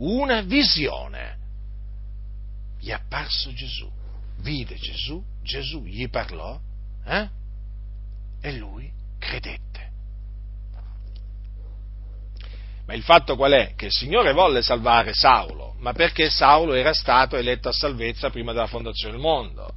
[0.00, 1.38] Una visione.
[2.78, 3.90] Gli è apparso Gesù,
[4.40, 6.60] vide Gesù, Gesù gli parlò
[7.06, 7.28] eh?
[8.42, 9.75] e lui credette.
[12.86, 13.74] Ma il fatto qual è?
[13.74, 18.52] Che il Signore volle salvare Saulo, ma perché Saulo era stato eletto a salvezza prima
[18.52, 19.70] della fondazione del mondo.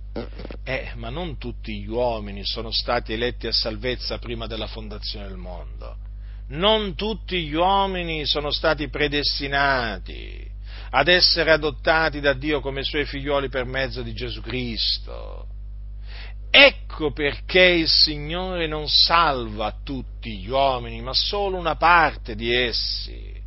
[0.64, 5.38] Eh, ma non tutti gli uomini sono stati eletti a salvezza prima della fondazione del
[5.38, 5.96] mondo.
[6.50, 10.48] Non tutti gli uomini sono stati predestinati
[10.92, 15.49] ad essere adottati da Dio come suoi figlioli per mezzo di Gesù Cristo.
[16.52, 23.38] Ecco perché il Signore non salva tutti gli uomini, ma solo una parte di essi.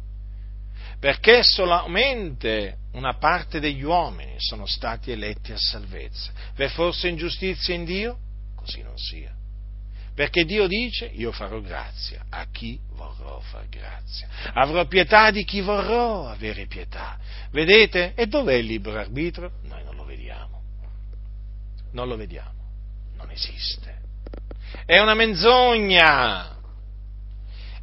[1.01, 6.31] Perché solamente una parte degli uomini sono stati eletti a salvezza.
[6.55, 8.19] V'è forse ingiustizia in Dio?
[8.55, 9.35] Così non sia.
[10.15, 14.29] Perché Dio dice, io farò grazia a chi vorrò far grazia.
[14.53, 17.19] Avrò pietà di chi vorrò avere pietà.
[17.51, 18.13] Vedete?
[18.15, 19.51] E dov'è il libero arbitro?
[19.63, 20.61] Noi non lo vediamo.
[21.93, 22.62] Non lo vediamo
[23.23, 24.01] non esiste.
[24.85, 26.57] È una menzogna.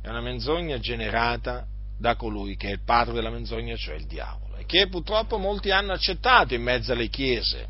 [0.01, 1.65] È una menzogna generata
[1.97, 5.71] da colui che è il padre della menzogna, cioè il diavolo, e che purtroppo molti
[5.71, 7.67] hanno accettato in mezzo alle chiese.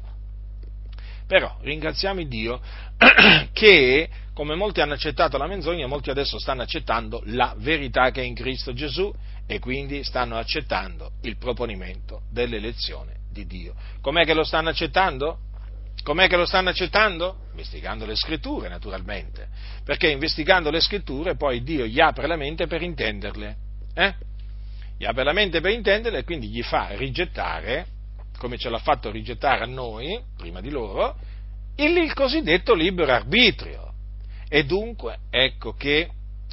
[1.26, 2.60] Però ringraziamo Dio
[3.54, 8.26] che, come molti hanno accettato la menzogna, molti adesso stanno accettando la verità che è
[8.26, 9.14] in Cristo Gesù
[9.46, 13.76] e quindi stanno accettando il proponimento dell'elezione di Dio.
[14.02, 15.49] Com'è che lo stanno accettando?
[16.04, 17.48] Com'è che lo stanno accettando?
[17.52, 19.48] Investigando le scritture, naturalmente,
[19.84, 23.56] perché investigando le scritture poi Dio gli apre la mente per intenderle,
[23.94, 24.14] eh?
[24.98, 27.86] Gli apre la mente per intenderle e quindi gli fa rigettare,
[28.38, 31.18] come ce l'ha fatto rigettare a noi, prima di loro,
[31.76, 33.94] il, il cosiddetto libero arbitrio.
[34.50, 36.10] E dunque ecco che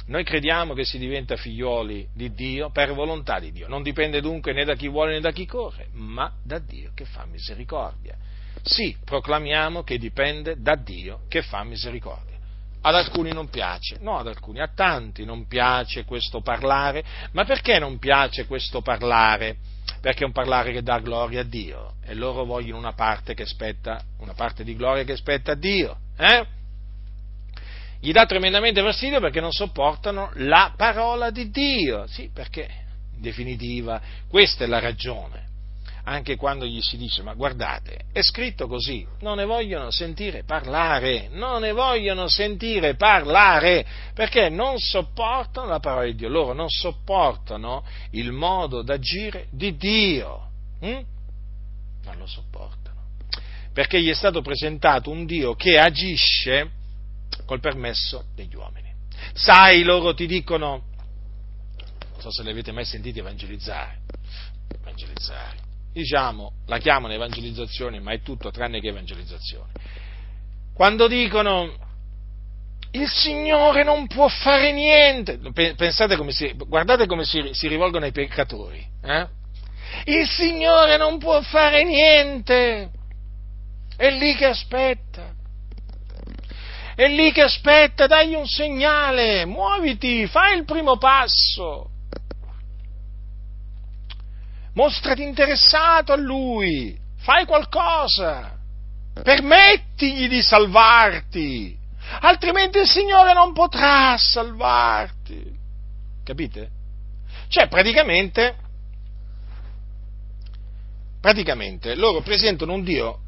[0.07, 3.67] noi crediamo che si diventa figlioli di Dio per volontà di Dio.
[3.67, 7.05] Non dipende dunque né da chi vuole né da chi corre, ma da Dio che
[7.05, 8.15] fa misericordia.
[8.63, 12.35] Sì, proclamiamo che dipende da Dio che fa misericordia.
[12.81, 17.79] Ad alcuni non piace, no ad alcuni, a tanti non piace questo parlare, ma perché
[17.79, 19.57] non piace questo parlare?
[19.99, 24.01] Perché è un parlare che dà gloria a Dio e loro vogliono una parte, spetta,
[24.19, 25.97] una parte di gloria che spetta a Dio.
[26.17, 26.45] Eh?
[27.99, 32.05] Gli dà tremendamente fastidio perché non sopportano la parola di Dio.
[32.07, 32.69] Sì, perché
[33.15, 33.99] in definitiva
[34.29, 35.46] questa è la ragione
[36.07, 41.27] anche quando gli si dice ma guardate, è scritto così, non ne vogliono sentire parlare,
[41.31, 47.83] non ne vogliono sentire parlare, perché non sopportano la parola di Dio, loro non sopportano
[48.11, 50.49] il modo d'agire di Dio,
[50.79, 51.01] hm?
[52.05, 53.01] non lo sopportano,
[53.73, 56.71] perché gli è stato presentato un Dio che agisce
[57.45, 58.93] col permesso degli uomini.
[59.33, 60.83] Sai, loro ti dicono,
[61.75, 64.03] non so se li avete mai sentiti evangelizzare,
[64.79, 65.65] evangelizzare
[65.97, 69.71] diciamo, la chiamano evangelizzazione, ma è tutto tranne che evangelizzazione.
[70.75, 71.73] Quando dicono
[72.91, 75.39] il Signore non può fare niente,
[75.75, 79.27] pensate come si, guardate come si, si rivolgono ai peccatori, eh?
[80.05, 82.91] il Signore non può fare niente,
[83.97, 85.33] è lì che aspetta,
[86.95, 91.89] è lì che aspetta, dagli un segnale, muoviti, fai il primo passo
[94.77, 98.55] mostrati interessato a lui, fai qualcosa,
[99.23, 101.75] permettigli di salvarti,
[102.21, 105.55] altrimenti il Signore non potrà salvarti.
[106.23, 106.69] Capite?
[107.47, 108.55] Cioè, praticamente,
[111.19, 113.19] praticamente loro presentano un Dio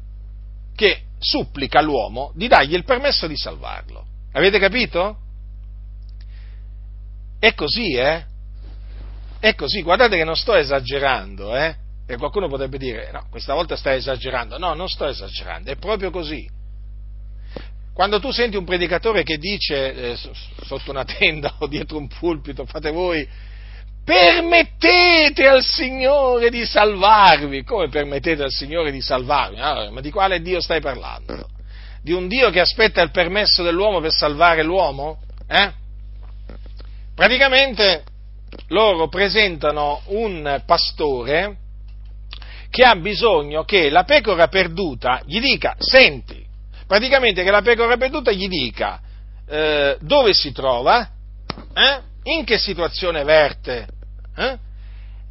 [0.76, 4.06] che supplica all'uomo di dargli il permesso di salvarlo.
[4.32, 5.16] Avete capito?
[7.40, 8.29] È così, eh?
[9.40, 11.74] È così, guardate che non sto esagerando, eh?
[12.06, 14.58] E qualcuno potrebbe dire, no, questa volta stai esagerando.
[14.58, 16.46] No, non sto esagerando, è proprio così.
[17.94, 20.16] Quando tu senti un predicatore che dice eh,
[20.64, 23.26] sotto una tenda o dietro un pulpito, fate voi,
[24.04, 27.62] permettete al Signore di salvarvi.
[27.62, 29.58] Come permettete al Signore di salvarvi?
[29.58, 31.48] Allora, ma di quale Dio stai parlando?
[32.02, 35.20] Di un Dio che aspetta il permesso dell'uomo per salvare l'uomo?
[35.46, 35.72] Eh?
[37.14, 38.04] Praticamente
[38.68, 41.56] loro presentano un pastore
[42.70, 46.44] che ha bisogno che la pecora perduta gli dica, senti,
[46.86, 49.00] praticamente che la pecora perduta gli dica
[49.48, 51.08] eh, dove si trova,
[51.74, 52.00] eh?
[52.22, 53.88] in che situazione verte,
[54.36, 54.58] eh?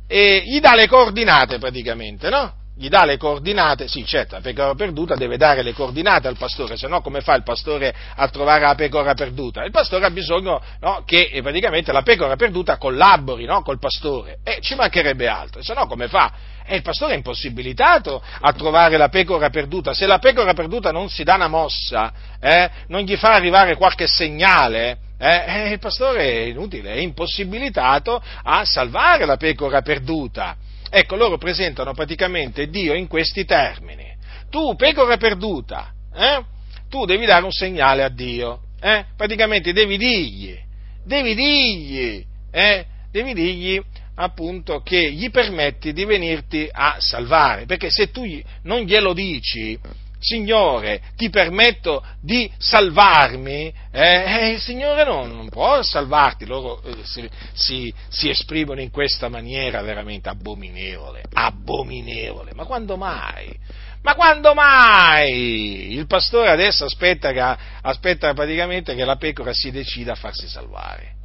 [0.07, 2.53] e gli dà le coordinate praticamente, no?
[2.79, 6.77] Gli dà le coordinate, sì certo, la pecora perduta deve dare le coordinate al pastore,
[6.77, 9.65] se no come fa il pastore a trovare la pecora perduta?
[9.65, 14.37] Il pastore ha bisogno no, che eh, praticamente la pecora perduta collabori no, col pastore,
[14.45, 16.31] e ci mancherebbe altro, se no come fa?
[16.65, 19.93] E il pastore è impossibilitato a trovare la pecora perduta.
[19.93, 24.07] Se la pecora perduta non si dà una mossa, eh, non gli fa arrivare qualche
[24.07, 30.55] segnale, eh, eh, il pastore è inutile, è impossibilitato a salvare la pecora perduta.
[30.89, 34.07] Ecco, loro presentano praticamente Dio in questi termini.
[34.49, 36.43] Tu, pecora perduta, eh,
[36.89, 40.57] tu devi dare un segnale a Dio, eh, praticamente devi dirgli,
[41.05, 43.79] devi dirgli, eh, devi dirgli
[44.15, 48.23] appunto che gli permetti di venirti a salvare, perché se tu
[48.63, 49.77] non glielo dici,
[50.19, 56.97] Signore, ti permetto di salvarmi, eh, eh, il Signore non, non, può salvarti, loro eh,
[57.03, 63.57] si, si, si, esprimono in questa maniera veramente abominevole, abominevole, ma quando mai?
[64.01, 65.93] Ma quando mai?
[65.95, 71.15] Il pastore adesso aspetta, che, aspetta praticamente che la pecora si decida a farsi salvare.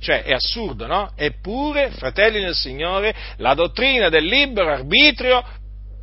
[0.00, 1.12] Cioè, è assurdo, no?
[1.16, 5.42] Eppure, fratelli del Signore, la dottrina del libero arbitrio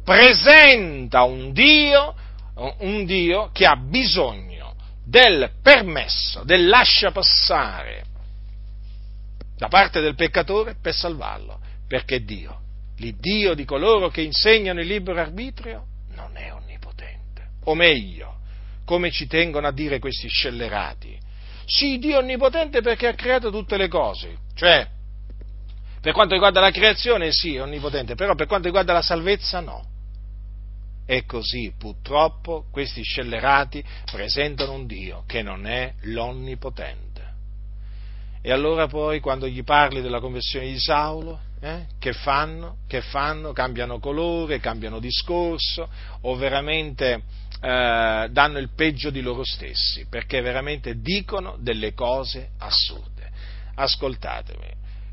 [0.03, 2.15] presenta un Dio,
[2.80, 8.05] un Dio che ha bisogno del permesso, del lascia passare
[9.57, 12.62] da parte del peccatore per salvarlo, perché Dio,
[12.97, 15.86] l'Iddio di coloro che insegnano il libero arbitrio,
[16.16, 17.49] non è onnipotente.
[17.66, 18.38] O meglio,
[18.86, 21.16] come ci tengono a dire questi scellerati,
[21.66, 24.88] sì, Dio è onnipotente perché ha creato tutte le cose, cioè,
[26.01, 29.86] per quanto riguarda la creazione sì, è onnipotente, però per quanto riguarda la salvezza no.
[31.06, 37.10] E così purtroppo questi scellerati presentano un Dio che non è l'onnipotente.
[38.41, 42.78] E allora poi quando gli parli della conversione di Saulo, eh, che fanno?
[42.88, 43.52] Che fanno?
[43.54, 45.88] Cambiano colore, cambiano discorso
[46.22, 47.24] o veramente
[47.62, 53.30] eh, danno il peggio di loro stessi, perché veramente dicono delle cose assurde.
[53.76, 54.68] Ascoltatemi,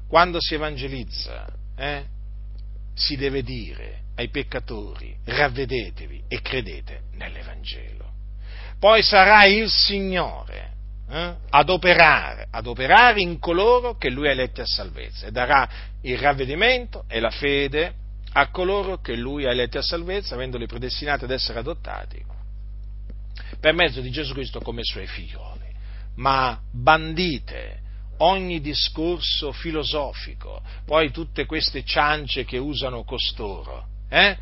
[0.09, 2.05] quando si evangelizza eh,
[2.95, 8.11] si deve dire ai peccatori ravvedetevi e credete nell'Evangelo.
[8.81, 10.73] Poi sarà il Signore
[11.09, 15.69] eh, ad, operare, ad operare in coloro che Lui ha eletti a salvezza e darà
[16.03, 17.95] il ravvedimento e la fede
[18.33, 22.21] a coloro che Lui ha eletti a salvezza, avendoli predestinati ad essere adottati
[23.61, 25.67] per mezzo di Gesù Cristo come suoi figlioli.
[26.17, 27.83] Ma bandite
[28.19, 34.37] ogni discorso filosofico, poi tutte queste ciance che usano costoro, eh?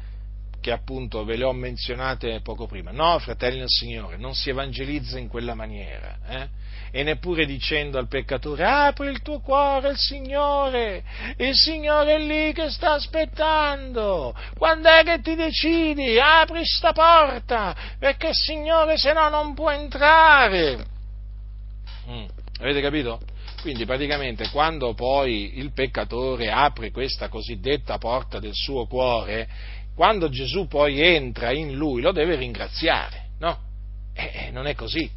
[0.66, 2.90] che appunto ve le ho menzionate poco prima.
[2.90, 6.18] No, fratelli del Signore, non si evangelizza in quella maniera.
[6.26, 6.48] Eh?
[6.90, 11.04] E neppure dicendo al peccatore, apri il tuo cuore al Signore,
[11.36, 14.34] il Signore è lì che sta aspettando.
[14.56, 16.18] Quando è che ti decidi?
[16.18, 20.84] Apri sta porta, perché il Signore se no non può entrare.
[22.08, 22.24] Mm,
[22.58, 23.20] avete capito?
[23.66, 29.48] Quindi praticamente quando poi il peccatore apre questa cosiddetta porta del suo cuore,
[29.92, 33.58] quando Gesù poi entra in lui lo deve ringraziare, no?
[34.14, 35.10] Eh, non è così.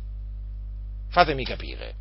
[1.10, 1.94] Fatemi capire.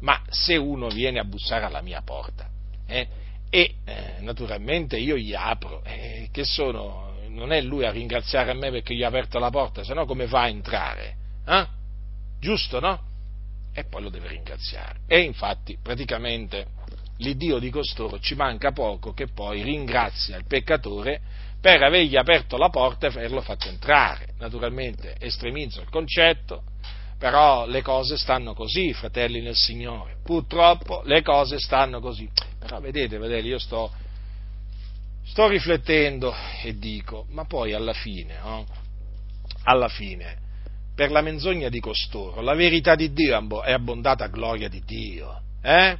[0.00, 2.46] Ma se uno viene a bussare alla mia porta
[2.86, 3.08] eh,
[3.48, 8.54] e eh, naturalmente io gli apro, eh, che sono, non è lui a ringraziare a
[8.54, 11.16] me perché gli ho aperto la porta, se no come va a entrare?
[11.46, 11.66] Eh?
[12.38, 13.08] Giusto, no?
[13.72, 15.00] E poi lo deve ringraziare.
[15.06, 16.66] E infatti praticamente
[17.18, 21.20] l'Iddio di costoro ci manca poco che poi ringrazia il peccatore
[21.60, 24.28] per avergli aperto la porta e averlo fatto entrare.
[24.38, 26.64] Naturalmente estremizzo il concetto,
[27.18, 30.16] però le cose stanno così, fratelli nel Signore.
[30.24, 32.28] Purtroppo le cose stanno così.
[32.58, 33.92] Però vedete, vedete, io sto,
[35.26, 38.66] sto riflettendo e dico, ma poi alla fine, no?
[39.64, 40.38] alla fine,
[41.00, 45.40] per la menzogna di costoro, la verità di Dio è abbondata gloria di Dio.
[45.62, 45.96] Eh?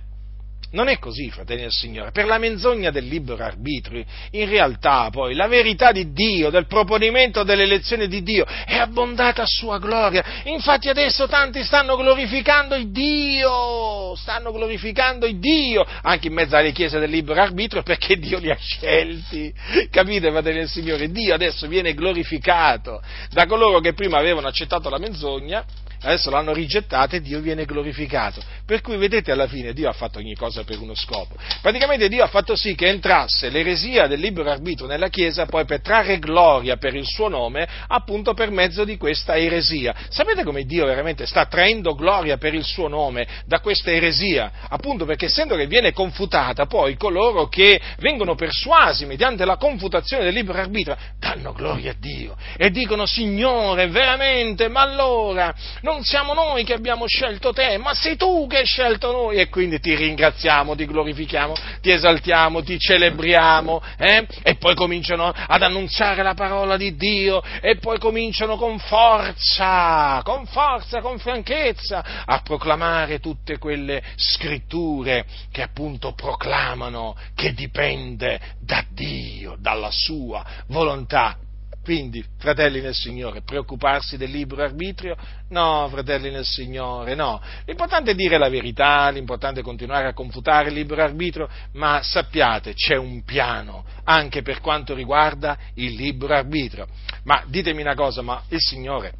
[0.72, 2.12] Non è così, fratelli del Signore.
[2.12, 7.42] Per la menzogna del libero arbitrio, in realtà poi la verità di Dio, del proponimento
[7.42, 10.24] delle elezioni di Dio, è abbondata a sua gloria.
[10.44, 16.70] Infatti adesso tanti stanno glorificando il Dio, stanno glorificando il Dio, anche in mezzo alle
[16.70, 19.52] chiese del libero arbitrio, perché Dio li ha scelti.
[19.90, 21.10] Capite, fratelli del Signore?
[21.10, 25.64] Dio adesso viene glorificato da coloro che prima avevano accettato la menzogna
[26.02, 28.40] adesso l'hanno rigettata e Dio viene glorificato.
[28.64, 31.34] Per cui vedete alla fine Dio ha fatto ogni cosa per uno scopo.
[31.60, 35.80] Praticamente Dio ha fatto sì che entrasse l'eresia del libero arbitro nella Chiesa poi per
[35.80, 39.94] trarre gloria per il suo nome appunto per mezzo di questa eresia.
[40.08, 44.50] Sapete come Dio veramente sta traendo gloria per il suo nome da questa eresia?
[44.68, 50.34] Appunto perché essendo che viene confutata poi coloro che vengono persuasi mediante la confutazione del
[50.34, 56.64] libero arbitro danno gloria a Dio e dicono Signore veramente ma allora non siamo noi
[56.64, 60.49] che abbiamo scelto te ma sei tu che hai scelto noi e quindi ti ringraziamo,
[60.50, 64.26] ti glorifichiamo, ti esaltiamo, ti celebriamo eh?
[64.42, 70.46] e poi cominciano ad annunziare la parola di Dio e poi cominciano con forza, con
[70.46, 79.56] forza, con franchezza a proclamare tutte quelle scritture che appunto proclamano che dipende da Dio,
[79.56, 81.36] dalla sua volontà
[81.82, 85.16] quindi, fratelli nel Signore, preoccuparsi del libero arbitrio?
[85.48, 87.40] No, fratelli nel Signore, no.
[87.64, 92.74] L'importante è dire la verità, l'importante è continuare a confutare il libero arbitrio, ma sappiate,
[92.74, 96.86] c'è un piano anche per quanto riguarda il libero arbitrio.
[97.24, 99.14] Ma ditemi una cosa, ma il Signore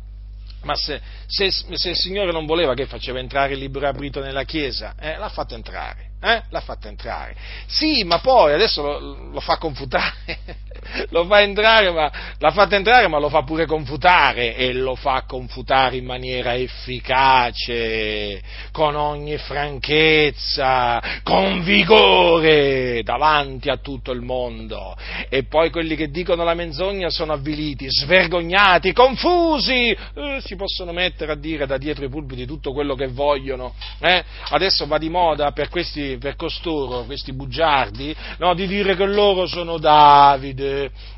[0.63, 4.45] ma se, se, se, il Signore non voleva che faceva entrare il libero arbitrio nella
[4.45, 6.11] Chiesa, eh, l'ha fatto entrare.
[6.21, 6.43] Eh?
[6.51, 7.35] L'ha fatto entrare.
[7.67, 10.69] Sì, ma poi adesso lo, lo fa confutare.
[11.11, 15.25] lo fa entrare, ma l'ha fatto entrare, ma lo fa pure confutare e lo fa
[15.27, 18.41] confutare in maniera efficace,
[18.73, 24.97] con ogni franchezza, con vigore davanti a tutto il mondo.
[25.29, 29.91] E poi quelli che dicono la menzogna sono avviliti, svergognati, confusi.
[29.91, 33.75] Eh, si possono mettere a dire da dietro i pulpiti tutto quello che vogliono.
[34.01, 34.23] Eh?
[34.51, 39.47] Adesso va di moda per questi per costoro, questi bugiardi, no, di dire che loro
[39.47, 40.70] sono Davide,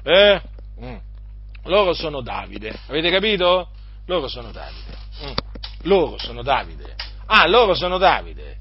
[0.02, 0.42] eh?
[0.80, 0.96] Mm.
[1.64, 3.68] Loro sono Davide, avete capito?
[4.06, 4.96] Loro sono Davide.
[5.24, 5.32] Mm.
[5.82, 6.94] Loro sono Davide.
[7.26, 8.60] Ah, loro sono Davide.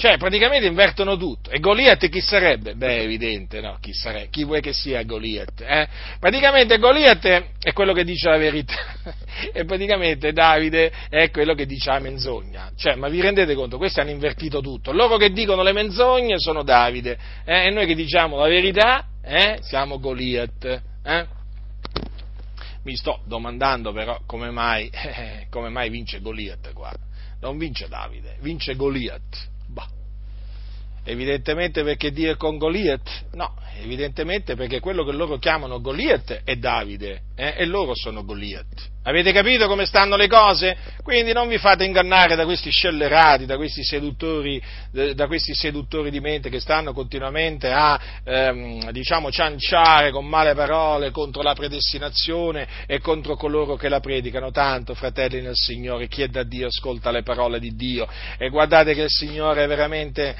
[0.00, 1.50] Cioè, praticamente invertono tutto.
[1.50, 2.74] E Goliath chi sarebbe?
[2.74, 3.76] Beh, evidente, no?
[3.82, 4.28] Chi, sarebbe?
[4.30, 5.60] chi vuoi che sia Goliath?
[5.60, 5.86] Eh?
[6.18, 7.26] Praticamente Goliath
[7.60, 8.74] è quello che dice la verità.
[9.52, 12.72] e praticamente Davide è quello che dice la menzogna.
[12.74, 13.76] Cioè, ma vi rendete conto?
[13.76, 14.90] Questi hanno invertito tutto.
[14.92, 17.18] Loro che dicono le menzogne sono Davide.
[17.44, 17.66] Eh?
[17.66, 19.58] E noi che diciamo la verità, eh?
[19.62, 20.82] siamo Goliath.
[21.02, 21.26] Eh?
[22.82, 24.90] Mi sto domandando però come mai,
[25.50, 26.92] come mai vince Goliath qua.
[27.40, 29.48] Non vince Davide, vince Goliath.
[31.10, 33.24] Evidentemente perché Dio è con Goliath?
[33.32, 37.54] No, evidentemente perché quello che loro chiamano Goliath è Davide eh?
[37.56, 38.90] e loro sono Goliath.
[39.02, 40.76] Avete capito come stanno le cose?
[41.02, 46.20] Quindi non vi fate ingannare da questi scellerati, da questi seduttori, da questi seduttori di
[46.20, 53.00] mente che stanno continuamente a, ehm, diciamo, cianciare con male parole contro la predestinazione e
[53.00, 54.50] contro coloro che la predicano.
[54.50, 58.06] Tanto, fratelli nel Signore, chi è da Dio ascolta le parole di Dio.
[58.36, 60.36] E guardate che il Signore veramente,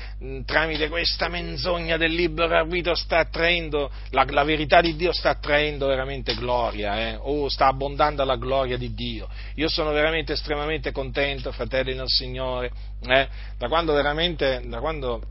[0.61, 5.87] tramite questa menzogna del libero arbitro, sta traendo, la, la verità di Dio sta traendo
[5.87, 7.19] veramente gloria, eh?
[7.19, 9.27] o sta abbondando la gloria di Dio.
[9.55, 12.71] Io sono veramente estremamente contento, fratelli nel Signore,
[13.07, 15.23] eh, da quando veramente, da quando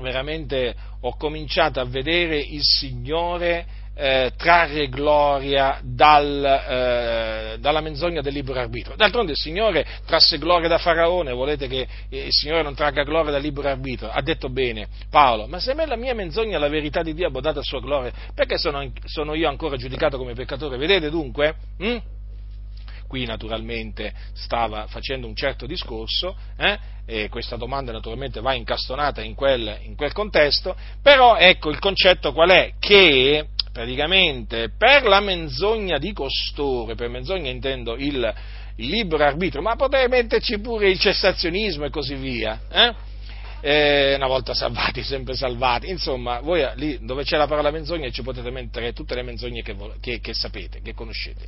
[0.00, 8.32] veramente ho cominciato a vedere il Signore eh, trarre gloria dal, eh, dalla menzogna del
[8.32, 8.96] libero arbitro.
[8.96, 13.42] D'altronde il Signore trasse gloria da Faraone, volete che il Signore non tragga gloria dal
[13.42, 14.10] libero arbitro?
[14.10, 17.30] Ha detto bene Paolo, ma se me la mia menzogna la verità di Dio ha
[17.30, 20.76] bodata a sua gloria, perché sono, sono, io ancora giudicato come peccatore?
[20.76, 21.54] Vedete dunque?
[21.78, 21.96] Hm?
[23.12, 26.78] qui naturalmente stava facendo un certo discorso, eh?
[27.04, 32.32] e questa domanda naturalmente va incastonata in quel, in quel contesto, però ecco il concetto
[32.32, 32.72] qual è?
[32.78, 38.34] Che praticamente per la menzogna di costore, per menzogna intendo il,
[38.76, 42.94] il libero arbitrio, ma potrei metterci pure il cessazionismo e così via, eh?
[43.62, 45.88] eh, una volta salvati, sempre salvati.
[45.88, 49.74] Insomma, voi lì dove c'è la parola menzogna ci potete mettere tutte le menzogne che,
[50.00, 51.46] che, che sapete, che conoscete.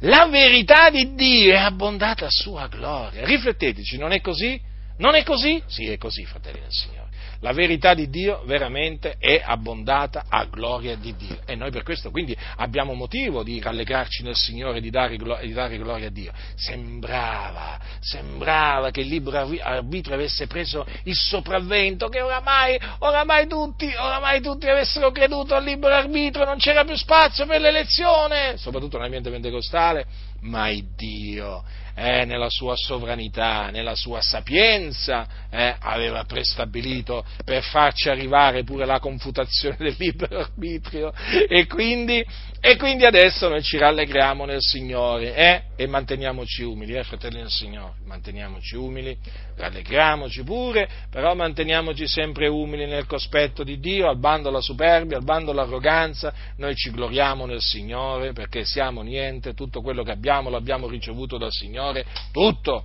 [0.00, 3.24] La verità di Dio è abbondata a sua gloria.
[3.24, 4.60] Rifletteteci, non è così?
[4.98, 5.62] Non è così?
[5.66, 7.09] Sì, è così, fratelli del Signore
[7.40, 11.38] la verità di Dio veramente è abbondata a gloria di Dio.
[11.46, 16.08] E noi per questo quindi abbiamo motivo di rallegrarci nel Signore e di dare, gloria
[16.08, 16.32] a Dio.
[16.54, 24.40] Sembrava, sembrava che il libero arbitrio avesse preso il sopravvento, che oramai, oramai, tutti, oramai
[24.40, 30.06] tutti avessero creduto al libero arbitrio, non c'era più spazio per l'elezione, soprattutto nell'ambiente pentecostale,
[30.40, 31.64] ma Dio
[32.00, 38.98] eh, nella sua sovranità, nella sua sapienza, eh, aveva prestabilito per farci arrivare pure la
[38.98, 41.12] confutazione del libero arbitrio.
[41.46, 42.24] E quindi,
[42.58, 47.50] e quindi adesso noi ci rallegriamo nel Signore eh, e manteniamoci umili, eh, fratelli del
[47.50, 49.18] Signore, manteniamoci umili,
[49.56, 55.24] rallegriamoci pure, però manteniamoci sempre umili nel cospetto di Dio, al bando la superbia, al
[55.24, 60.88] bando l'arroganza, noi ci gloriamo nel Signore perché siamo niente, tutto quello che abbiamo l'abbiamo
[60.88, 62.84] ricevuto dal Signore Signore tutto.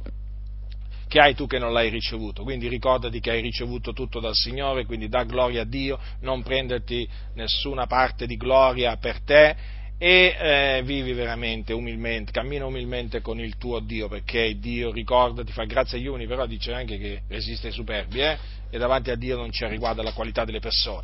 [1.07, 2.44] Che hai tu che non l'hai ricevuto?
[2.44, 7.07] Quindi ricordati che hai ricevuto tutto dal Signore, quindi da gloria a Dio, non prenderti
[7.36, 9.56] nessuna parte di gloria per te
[9.98, 15.53] e eh, vivi veramente umilmente, cammina umilmente con il tuo Dio, perché Dio ricorda, ti
[15.53, 18.38] fa grazia agli uni, però dice anche che resiste ai superbi, eh?
[18.69, 21.03] e davanti a Dio non c'è riguardo alla qualità delle persone.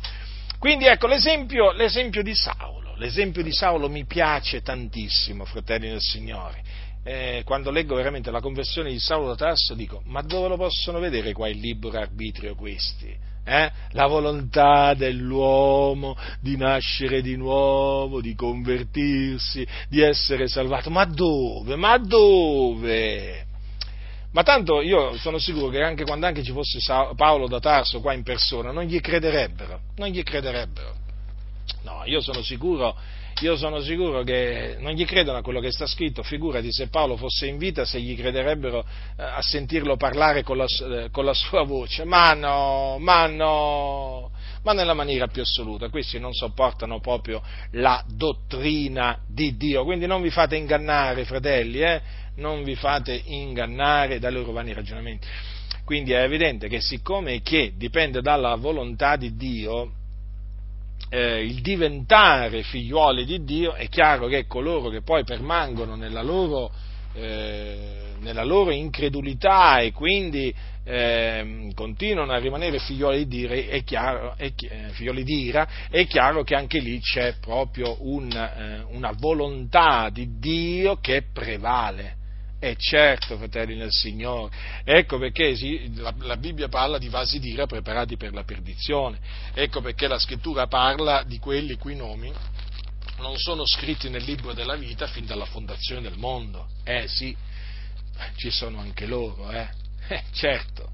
[0.58, 6.62] Quindi ecco l'esempio, l'esempio di Saulo, l'esempio di Saulo mi piace tantissimo, fratelli del Signore,
[7.04, 11.00] eh, quando leggo veramente la conversione di Saulo da Tarso, dico, ma dove lo possono
[11.00, 13.30] vedere qua il libero arbitrio questi?
[13.44, 13.72] Eh?
[13.90, 20.90] La volontà dell'uomo di nascere di nuovo, di convertirsi, di essere salvato.
[20.90, 21.74] Ma dove?
[21.74, 23.46] Ma dove?
[24.30, 26.78] Ma tanto io sono sicuro che anche quando anche ci fosse
[27.16, 30.94] Paolo da Tarso qua in persona, non gli crederebbero, non gli crederebbero.
[31.82, 32.96] No, io sono sicuro
[33.40, 37.16] io sono sicuro che non gli credono a quello che sta scritto, figurati se Paolo
[37.16, 41.34] fosse in vita se gli crederebbero eh, a sentirlo parlare con la, eh, con la,
[41.34, 44.30] sua voce, ma no, ma no,
[44.62, 47.42] ma nella maniera più assoluta, questi non sopportano proprio
[47.72, 52.00] la dottrina di Dio, quindi non vi fate ingannare fratelli, eh?
[52.36, 55.26] non vi fate ingannare dai loro vani ragionamenti.
[55.84, 59.92] Quindi è evidente che siccome che dipende dalla volontà di Dio,
[61.12, 66.72] eh, il diventare figliuoli di Dio, è chiaro che coloro che poi permangono nella loro,
[67.12, 74.54] eh, nella loro incredulità e quindi eh, continuano a rimanere figlioli di, è chiaro, è,
[74.56, 80.08] eh, figlioli di ira, è chiaro che anche lì c'è proprio un, eh, una volontà
[80.08, 82.20] di Dio che prevale
[82.64, 85.52] e certo, fratelli nel Signore, ecco perché
[85.96, 89.18] la, la, Bibbia parla di vasi d'ira preparati per la perdizione,
[89.52, 92.32] ecco perché la scrittura parla di quelli cui nomi
[93.18, 96.68] non sono scritti nel libro della vita fin dalla fondazione del mondo.
[96.84, 97.36] Eh sì,
[98.36, 99.68] ci sono anche loro, eh,
[100.06, 100.88] eh certo,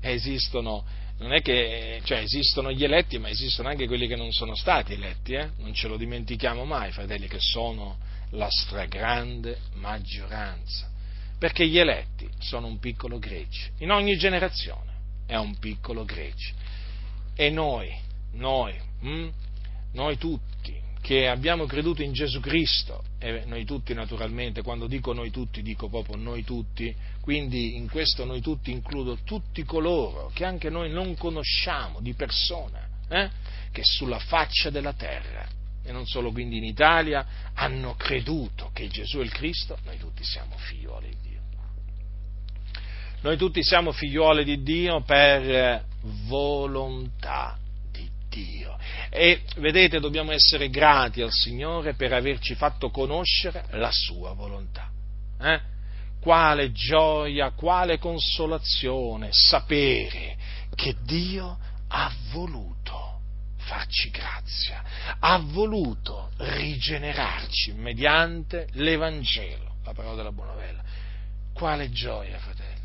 [0.00, 0.84] esistono,
[1.18, 4.92] non è che, cioè esistono gli eletti, ma esistono anche quelli che non sono stati
[4.92, 5.50] eletti, eh?
[5.56, 7.98] non ce lo dimentichiamo mai, fratelli, che sono
[8.30, 10.88] la stragrande maggioranza
[11.38, 14.96] perché gli eletti sono un piccolo gregge, in ogni generazione
[15.26, 16.52] è un piccolo gregge.
[17.34, 17.94] E noi,
[18.32, 19.30] noi, hm,
[19.92, 25.30] noi tutti che abbiamo creduto in Gesù Cristo, e noi tutti naturalmente, quando dico noi
[25.30, 30.70] tutti dico proprio noi tutti, quindi in questo noi tutti includo tutti coloro che anche
[30.70, 33.30] noi non conosciamo di persona, eh,
[33.70, 35.46] che sulla faccia della terra
[35.82, 40.22] e non solo quindi in Italia, hanno creduto che Gesù è il Cristo, noi tutti
[40.22, 41.16] siamo figlioli
[43.20, 45.84] noi tutti siamo figliuoli di Dio per
[46.26, 47.56] volontà
[47.90, 48.78] di Dio.
[49.10, 54.88] E vedete, dobbiamo essere grati al Signore per averci fatto conoscere la sua volontà.
[55.40, 55.60] Eh?
[56.20, 60.36] Quale gioia, quale consolazione sapere
[60.74, 61.58] che Dio
[61.88, 63.20] ha voluto
[63.56, 64.82] farci grazia,
[65.18, 70.82] ha voluto rigenerarci mediante l'Evangelo, la parola della buona novella.
[71.52, 72.77] Quale gioia, fratelli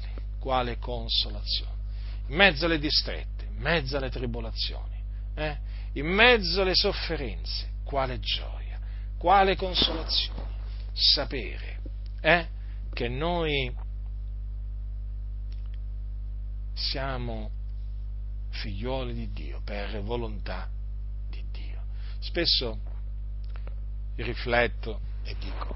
[0.44, 1.72] quale consolazione.
[2.28, 5.02] In mezzo alle distrette, in mezzo alle tribolazioni,
[5.36, 5.58] eh?
[5.94, 8.78] in mezzo alle sofferenze, quale gioia,
[9.18, 10.52] quale consolazione.
[10.92, 11.80] Sapere
[12.20, 12.48] eh?
[12.92, 13.74] che noi
[16.74, 17.50] siamo
[18.50, 20.70] figliuoli di Dio per volontà
[21.30, 21.84] di Dio.
[22.20, 22.82] Spesso
[24.18, 25.74] rifletto e dico,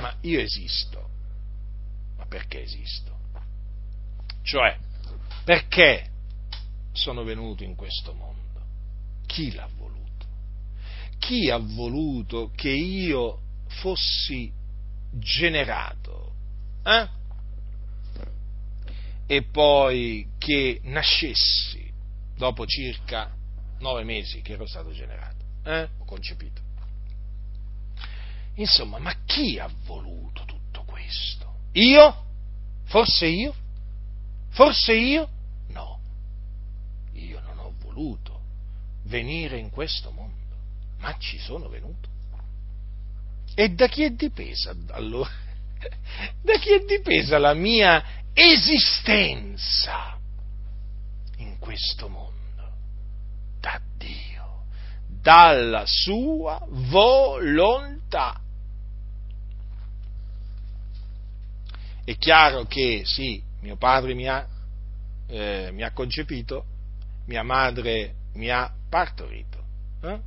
[0.00, 1.08] ma io esisto,
[2.16, 3.17] ma perché esisto?
[4.48, 4.78] Cioè,
[5.44, 6.08] perché
[6.92, 8.62] sono venuto in questo mondo?
[9.26, 10.26] Chi l'ha voluto?
[11.18, 14.50] Chi ha voluto che io fossi
[15.10, 16.32] generato?
[16.82, 17.08] Eh?
[19.26, 21.92] E poi che nascessi
[22.34, 23.30] dopo circa
[23.80, 25.90] nove mesi che ero stato generato, eh?
[25.98, 26.62] ho concepito.
[28.54, 31.54] Insomma, ma chi ha voluto tutto questo?
[31.72, 32.24] Io?
[32.84, 33.54] Forse io?
[34.58, 35.28] Forse io?
[35.68, 36.00] No,
[37.12, 38.40] io non ho voluto
[39.04, 40.56] venire in questo mondo,
[40.98, 42.08] ma ci sono venuto.
[43.54, 45.30] E da chi è dipesa allora?
[46.42, 48.02] da chi è dipesa la mia
[48.32, 50.18] esistenza
[51.36, 52.72] in questo mondo?
[53.60, 54.64] Da Dio,
[55.06, 58.40] dalla sua volontà.
[62.02, 64.46] È chiaro che sì, mio padre mi ha,
[65.26, 66.64] eh, mi ha concepito,
[67.26, 69.62] mia madre mi ha partorito.
[70.02, 70.18] Eh?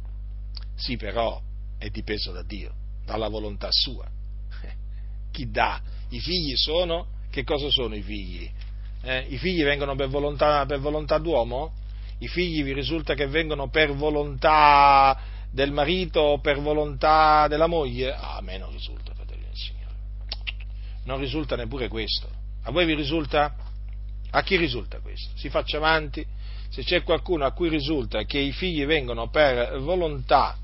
[0.76, 1.42] Sì, però
[1.80, 2.72] è dipeso da Dio,
[3.04, 4.08] dalla volontà sua.
[5.32, 5.82] Chi dà?
[6.10, 8.48] I figli sono, che cosa sono i figli?
[9.02, 9.26] Eh?
[9.30, 11.74] I figli vengono per volontà, per volontà d'uomo?
[12.20, 15.20] I figli vi risulta che vengono per volontà
[15.50, 18.14] del marito o per volontà della moglie?
[18.14, 19.96] Ah, a me non risulta, fratelli del Signore.
[21.06, 22.41] Non risulta neppure questo.
[22.64, 23.56] A voi vi risulta?
[24.32, 25.32] A chi risulta questo?
[25.36, 26.26] Si faccia avanti.
[26.70, 30.58] Se c'è qualcuno a cui risulta che i figli vengono per volontà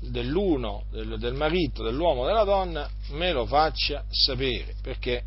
[0.00, 5.24] dell'uno, del, del marito, dell'uomo, della donna, me lo faccia sapere, perché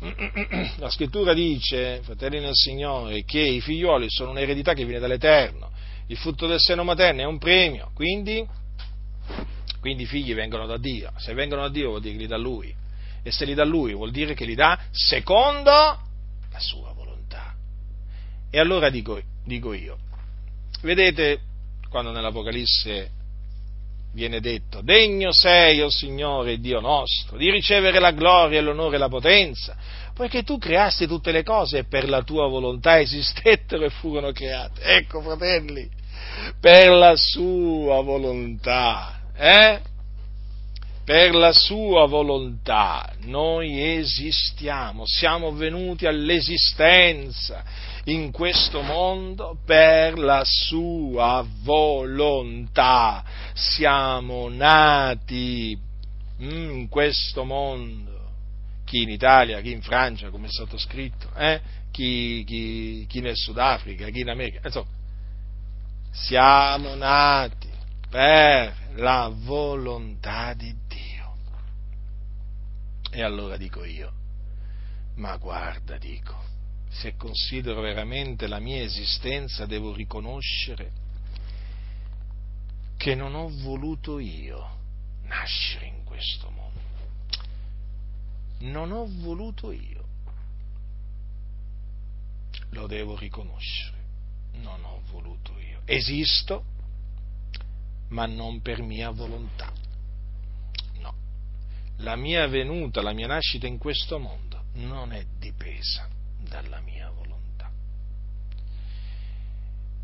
[0.78, 5.70] la scrittura dice, fratelli nel Signore, che i figlioli sono un'eredità che viene dall'Eterno,
[6.06, 8.46] il frutto del seno materno è un premio, quindi,
[9.80, 12.36] quindi i figli vengono da Dio, se vengono da Dio vuol dire che li dà
[12.36, 12.74] Lui,
[13.22, 17.54] e se li dà Lui vuol dire che li dà secondo la sua volontà.
[18.50, 19.98] E allora dico, dico io,
[20.82, 21.40] vedete
[21.88, 23.18] quando nell'Apocalisse
[24.12, 28.98] viene detto, degno sei, o oh Signore Dio nostro, di ricevere la gloria, l'onore e
[28.98, 29.76] la potenza,
[30.14, 34.82] poiché tu creasti tutte le cose e per la tua volontà esistettero e furono create.
[34.82, 35.88] Ecco, fratelli,
[36.60, 39.80] per la sua volontà, eh?
[41.10, 47.64] Per la sua volontà noi esistiamo, siamo venuti all'esistenza
[48.04, 53.24] in questo mondo per la sua volontà.
[53.54, 55.76] Siamo nati
[56.38, 58.30] in questo mondo.
[58.84, 61.60] Chi in Italia, chi in Francia, come è stato scritto, eh?
[61.90, 64.60] chi, chi, chi nel Sudafrica, chi in America.
[64.62, 64.86] Insomma,
[66.12, 67.68] siamo nati
[68.08, 70.79] per la volontà di.
[73.10, 74.12] E allora dico io,
[75.16, 76.34] ma guarda, dico,
[76.88, 80.92] se considero veramente la mia esistenza, devo riconoscere
[82.96, 84.78] che non ho voluto io
[85.22, 86.80] nascere in questo mondo.
[88.60, 90.04] Non ho voluto io.
[92.70, 93.96] Lo devo riconoscere.
[94.54, 95.80] Non ho voluto io.
[95.86, 96.64] Esisto,
[98.08, 99.72] ma non per mia volontà.
[102.02, 106.08] La mia venuta, la mia nascita in questo mondo non è dipesa
[106.38, 107.70] dalla mia volontà.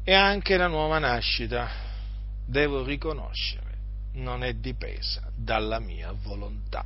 [0.04, 1.68] E anche la nuova nascita,
[2.44, 3.78] devo riconoscere,
[4.14, 6.84] non è dipesa dalla mia volontà,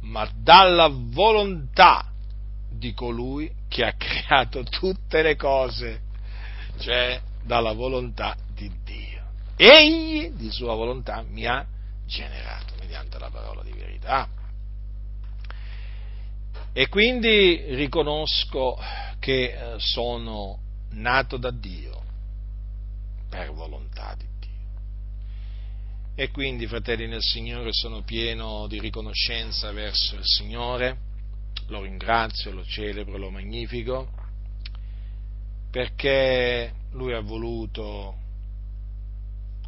[0.00, 2.12] ma dalla volontà
[2.70, 6.02] di colui che ha creato tutte le cose,
[6.78, 9.22] cioè dalla volontà di Dio.
[9.56, 11.66] Egli di sua volontà mi ha
[12.06, 14.28] generato mediante la parola di verità
[16.72, 18.76] e quindi riconosco
[19.20, 20.58] che eh, sono
[20.90, 22.02] nato da Dio
[23.28, 24.48] per volontà di Dio.
[26.14, 30.98] E quindi, fratelli nel Signore, sono pieno di riconoscenza verso il Signore,
[31.68, 34.10] lo ringrazio, lo celebro, lo magnifico,
[35.70, 38.14] perché Lui ha voluto,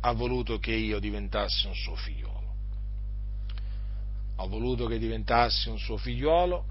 [0.01, 2.32] ha voluto che io diventassi un suo figliuolo.
[4.43, 6.65] Ha voluto che diventassi un suo figliuolo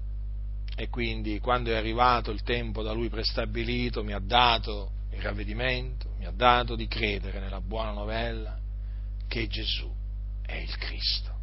[0.76, 6.10] e quindi quando è arrivato il tempo da lui prestabilito mi ha dato il ravvedimento,
[6.18, 8.58] mi ha dato di credere nella buona novella
[9.26, 9.90] che Gesù
[10.42, 11.34] è il Cristo.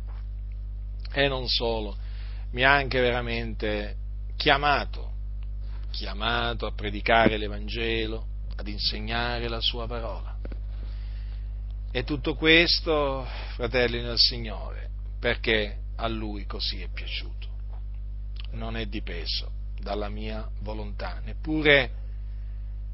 [1.12, 1.98] E non solo,
[2.52, 3.96] mi ha anche veramente
[4.38, 5.12] chiamato,
[5.90, 10.38] chiamato a predicare l'Evangelo, ad insegnare la sua parola.
[11.92, 13.26] E tutto questo,
[13.56, 17.40] fratelli nel Signore, perché a Lui così è piaciuto
[18.52, 21.92] non è dipeso dalla mia volontà, neppure,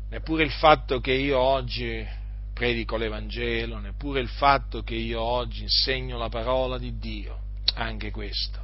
[0.09, 2.05] neppure il fatto che io oggi
[2.53, 7.39] predico l'Evangelo, neppure il fatto che io oggi insegno la parola di Dio,
[7.75, 8.63] anche questo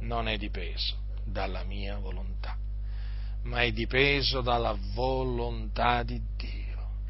[0.00, 2.56] non è dipeso dalla mia volontà,
[3.42, 6.60] ma è dipeso dalla volontà di Dio.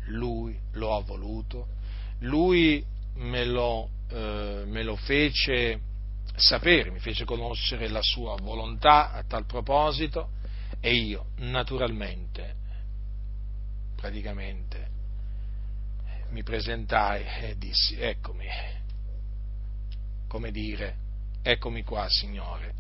[0.07, 1.69] Lui lo ha voluto,
[2.21, 2.85] lui
[3.15, 5.81] me lo, eh, me lo fece
[6.35, 10.31] sapere, mi fece conoscere la sua volontà a tal proposito
[10.81, 12.57] e io naturalmente,
[13.97, 14.91] praticamente,
[16.31, 18.47] mi presentai e dissi, eccomi,
[20.27, 20.97] come dire,
[21.43, 22.75] eccomi qua, Signore,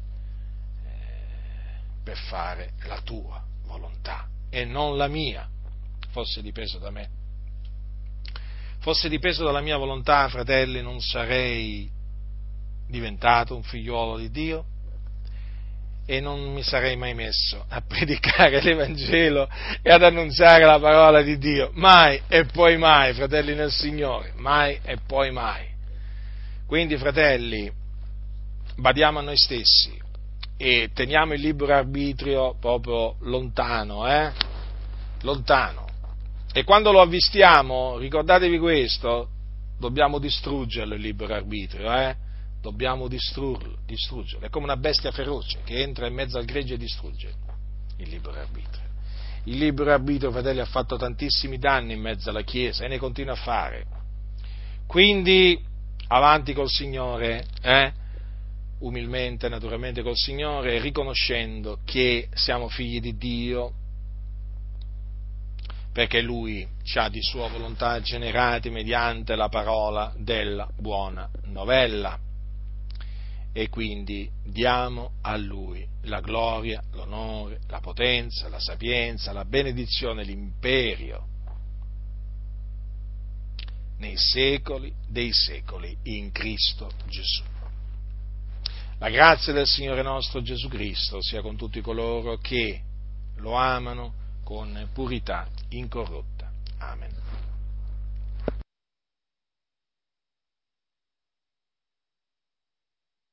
[0.84, 5.48] eh, per fare la tua volontà e non la mia,
[6.08, 7.08] fosse dipeso da me.
[8.78, 11.90] Fosse dipeso dalla mia volontà, fratelli, non sarei
[12.92, 14.64] diventato un figliuolo di Dio
[16.04, 19.48] e non mi sarei mai messo a predicare l'Evangelo
[19.80, 21.70] e ad annunziare la parola di Dio.
[21.72, 25.66] Mai e poi mai, fratelli nel Signore, mai e poi mai.
[26.66, 27.70] Quindi, fratelli,
[28.76, 29.98] badiamo a noi stessi
[30.56, 34.30] e teniamo il libero arbitrio proprio lontano, eh?
[35.22, 35.86] Lontano.
[36.52, 39.28] E quando lo avvistiamo, ricordatevi questo,
[39.78, 42.16] dobbiamo distruggerlo il libero arbitrio, eh?
[42.62, 44.46] Dobbiamo distruggerlo.
[44.46, 47.34] È come una bestia feroce che entra in mezzo al gregge e distrugge
[47.96, 48.90] il libero arbitrio.
[49.44, 53.32] Il libero arbitrio, fratelli, ha fatto tantissimi danni in mezzo alla Chiesa e ne continua
[53.32, 53.84] a fare.
[54.86, 55.60] Quindi,
[56.06, 57.92] avanti col Signore, eh?
[58.78, 63.72] umilmente, naturalmente col Signore, riconoscendo che siamo figli di Dio,
[65.92, 72.30] perché Lui ci ha di sua volontà generati mediante la parola della buona novella
[73.52, 81.26] e quindi diamo a Lui la gloria, l'onore, la potenza, la sapienza, la benedizione, l'imperio
[83.98, 87.42] nei secoli dei secoli in Cristo Gesù.
[88.98, 92.82] La grazia del Signore nostro Gesù Cristo sia con tutti coloro che
[93.36, 94.14] lo amano
[94.44, 96.50] con purità incorrotta.
[96.78, 97.10] Amen.